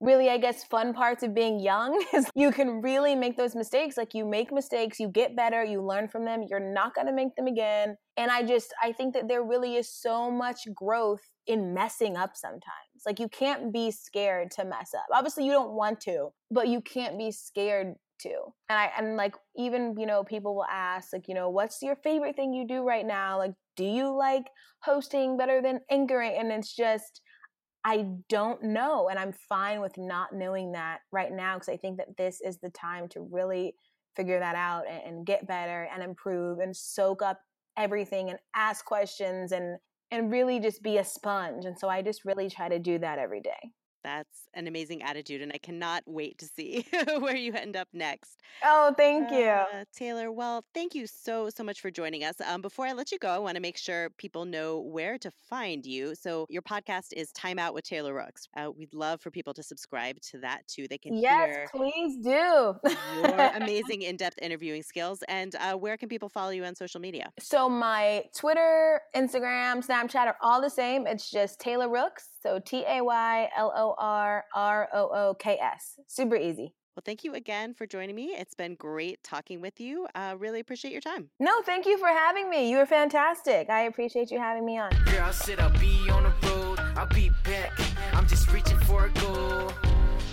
really 0.00 0.28
I 0.30 0.38
guess 0.38 0.62
fun 0.64 0.92
parts 0.92 1.22
of 1.24 1.34
being 1.34 1.58
young 1.58 2.00
is 2.14 2.30
you 2.34 2.52
can 2.52 2.82
really 2.82 3.14
make 3.14 3.36
those 3.36 3.56
mistakes. 3.56 3.96
Like 3.96 4.14
you 4.14 4.26
make 4.26 4.52
mistakes, 4.52 5.00
you 5.00 5.08
get 5.08 5.34
better, 5.34 5.64
you 5.64 5.82
learn 5.82 6.08
from 6.08 6.24
them, 6.26 6.42
you're 6.48 6.60
not 6.72 6.94
going 6.94 7.06
to 7.06 7.12
make 7.12 7.34
them 7.36 7.46
again. 7.46 7.96
And 8.18 8.30
I 8.30 8.42
just 8.42 8.72
I 8.82 8.92
think 8.92 9.14
that 9.14 9.28
there 9.28 9.42
really 9.42 9.76
is 9.76 9.90
so 9.90 10.30
much 10.30 10.60
growth 10.74 11.22
in 11.46 11.72
messing 11.72 12.16
up 12.18 12.32
sometimes. 12.36 12.62
Like 13.06 13.18
you 13.18 13.28
can't 13.28 13.72
be 13.72 13.90
scared 13.90 14.50
to 14.52 14.64
mess 14.66 14.92
up. 14.94 15.06
Obviously 15.12 15.46
you 15.46 15.52
don't 15.52 15.72
want 15.72 16.00
to, 16.02 16.28
but 16.50 16.68
you 16.68 16.82
can't 16.82 17.16
be 17.18 17.32
scared 17.32 17.94
And 18.24 18.78
I 18.78 18.90
and 18.96 19.16
like 19.16 19.34
even, 19.56 19.94
you 19.98 20.06
know, 20.06 20.24
people 20.24 20.54
will 20.54 20.64
ask 20.64 21.12
like, 21.12 21.28
you 21.28 21.34
know, 21.34 21.50
what's 21.50 21.82
your 21.82 21.96
favorite 21.96 22.36
thing 22.36 22.52
you 22.52 22.66
do 22.66 22.82
right 22.82 23.06
now? 23.06 23.38
Like 23.38 23.54
do 23.76 23.84
you 23.84 24.14
like 24.16 24.50
hosting 24.82 25.36
better 25.36 25.62
than 25.62 25.80
anchoring? 25.90 26.36
And 26.38 26.50
it's 26.52 26.74
just 26.74 27.22
I 27.84 28.06
don't 28.28 28.62
know 28.62 29.08
and 29.08 29.18
I'm 29.18 29.32
fine 29.48 29.80
with 29.80 29.96
not 29.96 30.34
knowing 30.34 30.72
that 30.72 31.00
right 31.12 31.32
now 31.32 31.54
because 31.54 31.68
I 31.68 31.76
think 31.76 31.98
that 31.98 32.16
this 32.16 32.40
is 32.40 32.58
the 32.58 32.70
time 32.70 33.08
to 33.10 33.26
really 33.30 33.74
figure 34.16 34.40
that 34.40 34.56
out 34.56 34.84
and, 34.88 35.02
and 35.16 35.26
get 35.26 35.46
better 35.46 35.88
and 35.94 36.02
improve 36.02 36.58
and 36.58 36.76
soak 36.76 37.22
up 37.22 37.40
everything 37.76 38.30
and 38.30 38.38
ask 38.54 38.84
questions 38.84 39.52
and 39.52 39.78
and 40.10 40.32
really 40.32 40.58
just 40.58 40.82
be 40.82 40.98
a 40.98 41.04
sponge. 41.04 41.66
And 41.66 41.78
so 41.78 41.88
I 41.88 42.02
just 42.02 42.24
really 42.24 42.48
try 42.48 42.68
to 42.68 42.78
do 42.78 42.98
that 42.98 43.18
every 43.18 43.40
day. 43.40 43.72
That's 44.08 44.48
an 44.54 44.66
amazing 44.66 45.02
attitude, 45.02 45.42
and 45.42 45.52
I 45.52 45.58
cannot 45.58 46.02
wait 46.06 46.38
to 46.38 46.46
see 46.46 46.86
where 47.18 47.36
you 47.36 47.52
end 47.52 47.76
up 47.76 47.88
next. 47.92 48.40
Oh, 48.64 48.94
thank 48.96 49.30
you. 49.30 49.48
Uh, 49.48 49.84
Taylor. 49.94 50.32
Well, 50.32 50.64
thank 50.72 50.94
you 50.94 51.06
so, 51.06 51.50
so 51.50 51.62
much 51.62 51.82
for 51.82 51.90
joining 51.90 52.24
us. 52.24 52.36
Um, 52.40 52.62
before 52.62 52.86
I 52.86 52.94
let 52.94 53.12
you 53.12 53.18
go, 53.18 53.28
I 53.28 53.36
want 53.36 53.56
to 53.56 53.60
make 53.60 53.76
sure 53.76 54.08
people 54.16 54.46
know 54.46 54.80
where 54.80 55.18
to 55.18 55.30
find 55.50 55.84
you. 55.84 56.14
So, 56.14 56.46
your 56.48 56.62
podcast 56.62 57.08
is 57.12 57.30
Time 57.32 57.58
Out 57.58 57.74
with 57.74 57.84
Taylor 57.84 58.14
Rooks. 58.14 58.48
Uh, 58.56 58.70
we'd 58.74 58.94
love 58.94 59.20
for 59.20 59.30
people 59.30 59.52
to 59.52 59.62
subscribe 59.62 60.18
to 60.30 60.38
that 60.38 60.66
too. 60.66 60.88
They 60.88 60.96
can 60.96 61.14
yes, 61.14 61.68
please 61.70 62.16
do. 62.24 62.30
your 62.30 63.50
amazing 63.56 64.02
in 64.02 64.16
depth 64.16 64.38
interviewing 64.40 64.82
skills. 64.82 65.22
And 65.28 65.54
uh, 65.56 65.74
where 65.74 65.98
can 65.98 66.08
people 66.08 66.30
follow 66.30 66.50
you 66.50 66.64
on 66.64 66.74
social 66.74 67.02
media? 67.02 67.30
So, 67.38 67.68
my 67.68 68.24
Twitter, 68.34 69.02
Instagram, 69.14 69.86
Snapchat 69.86 70.26
are 70.26 70.38
all 70.40 70.62
the 70.62 70.70
same. 70.70 71.06
It's 71.06 71.30
just 71.30 71.60
Taylor 71.60 71.90
Rooks. 71.90 72.26
So 72.42 72.58
T 72.58 72.84
A 72.86 73.02
Y 73.02 73.48
L 73.56 73.72
O 73.74 73.94
R 73.98 74.44
R 74.54 74.88
O 74.92 75.10
O 75.12 75.34
K 75.34 75.58
S. 75.58 75.94
Super 76.06 76.36
easy. 76.36 76.74
Well, 76.94 77.02
thank 77.04 77.22
you 77.22 77.34
again 77.34 77.74
for 77.74 77.86
joining 77.86 78.16
me. 78.16 78.34
It's 78.36 78.54
been 78.54 78.74
great 78.74 79.22
talking 79.22 79.60
with 79.60 79.78
you. 79.78 80.08
Uh, 80.16 80.34
really 80.36 80.58
appreciate 80.58 80.90
your 80.90 81.00
time. 81.00 81.30
No, 81.38 81.62
thank 81.62 81.86
you 81.86 81.96
for 81.96 82.08
having 82.08 82.50
me. 82.50 82.68
You 82.68 82.76
were 82.78 82.86
fantastic. 82.86 83.70
I 83.70 83.82
appreciate 83.82 84.32
you 84.32 84.40
having 84.40 84.66
me 84.66 84.78
on. 84.78 84.90
Girl, 85.04 85.22
I 85.22 85.30
said 85.30 85.60
I'll 85.60 85.70
be 85.78 86.10
on 86.10 86.24
the 86.24 86.48
road. 86.48 86.80
I'll 86.96 87.06
be 87.06 87.30
back. 87.44 87.70
I'm 88.12 88.26
just 88.26 88.52
reaching 88.52 88.78
for 88.80 89.06
a 89.06 89.10
goal. 89.10 89.70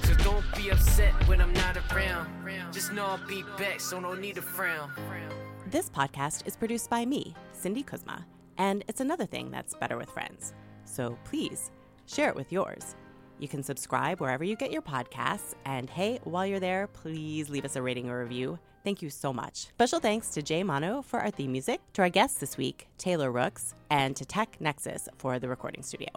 So 0.05 0.15
don't 0.23 0.45
be 0.57 0.69
upset 0.69 1.13
when 1.27 1.39
I'm 1.39 1.53
not 1.53 1.77
around. 1.91 2.73
Just 2.73 2.91
know 2.93 3.05
I'll 3.05 3.27
be 3.27 3.43
back, 3.59 3.79
so 3.79 3.99
no 3.99 4.15
need 4.15 4.35
to 4.35 4.41
frown. 4.41 4.91
This 5.69 5.89
podcast 5.89 6.47
is 6.47 6.55
produced 6.55 6.89
by 6.89 7.05
me, 7.05 7.35
Cindy 7.51 7.83
Kuzma, 7.83 8.25
and 8.57 8.83
it's 8.87 9.01
another 9.01 9.25
thing 9.25 9.51
that's 9.51 9.75
better 9.75 9.97
with 9.97 10.09
friends. 10.09 10.53
So 10.85 11.17
please 11.25 11.71
share 12.07 12.29
it 12.29 12.35
with 12.35 12.51
yours. 12.51 12.95
You 13.39 13.47
can 13.47 13.63
subscribe 13.63 14.21
wherever 14.21 14.43
you 14.43 14.55
get 14.55 14.71
your 14.71 14.81
podcasts. 14.81 15.53
And 15.65 15.89
hey, 15.89 16.19
while 16.23 16.45
you're 16.45 16.59
there, 16.59 16.87
please 16.87 17.49
leave 17.49 17.65
us 17.65 17.75
a 17.75 17.81
rating 17.81 18.09
or 18.09 18.21
review. 18.21 18.59
Thank 18.83 19.01
you 19.01 19.09
so 19.09 19.33
much. 19.33 19.67
Special 19.69 19.99
thanks 19.99 20.29
to 20.29 20.41
Jay 20.41 20.63
Mono 20.63 21.01
for 21.01 21.19
our 21.19 21.31
theme 21.31 21.51
music, 21.51 21.81
to 21.93 22.03
our 22.03 22.09
guests 22.09 22.39
this 22.39 22.55
week, 22.55 22.87
Taylor 22.97 23.31
Rooks, 23.31 23.73
and 23.89 24.15
to 24.15 24.25
Tech 24.25 24.57
Nexus 24.59 25.09
for 25.17 25.39
the 25.39 25.49
recording 25.49 25.81
studio. 25.81 26.09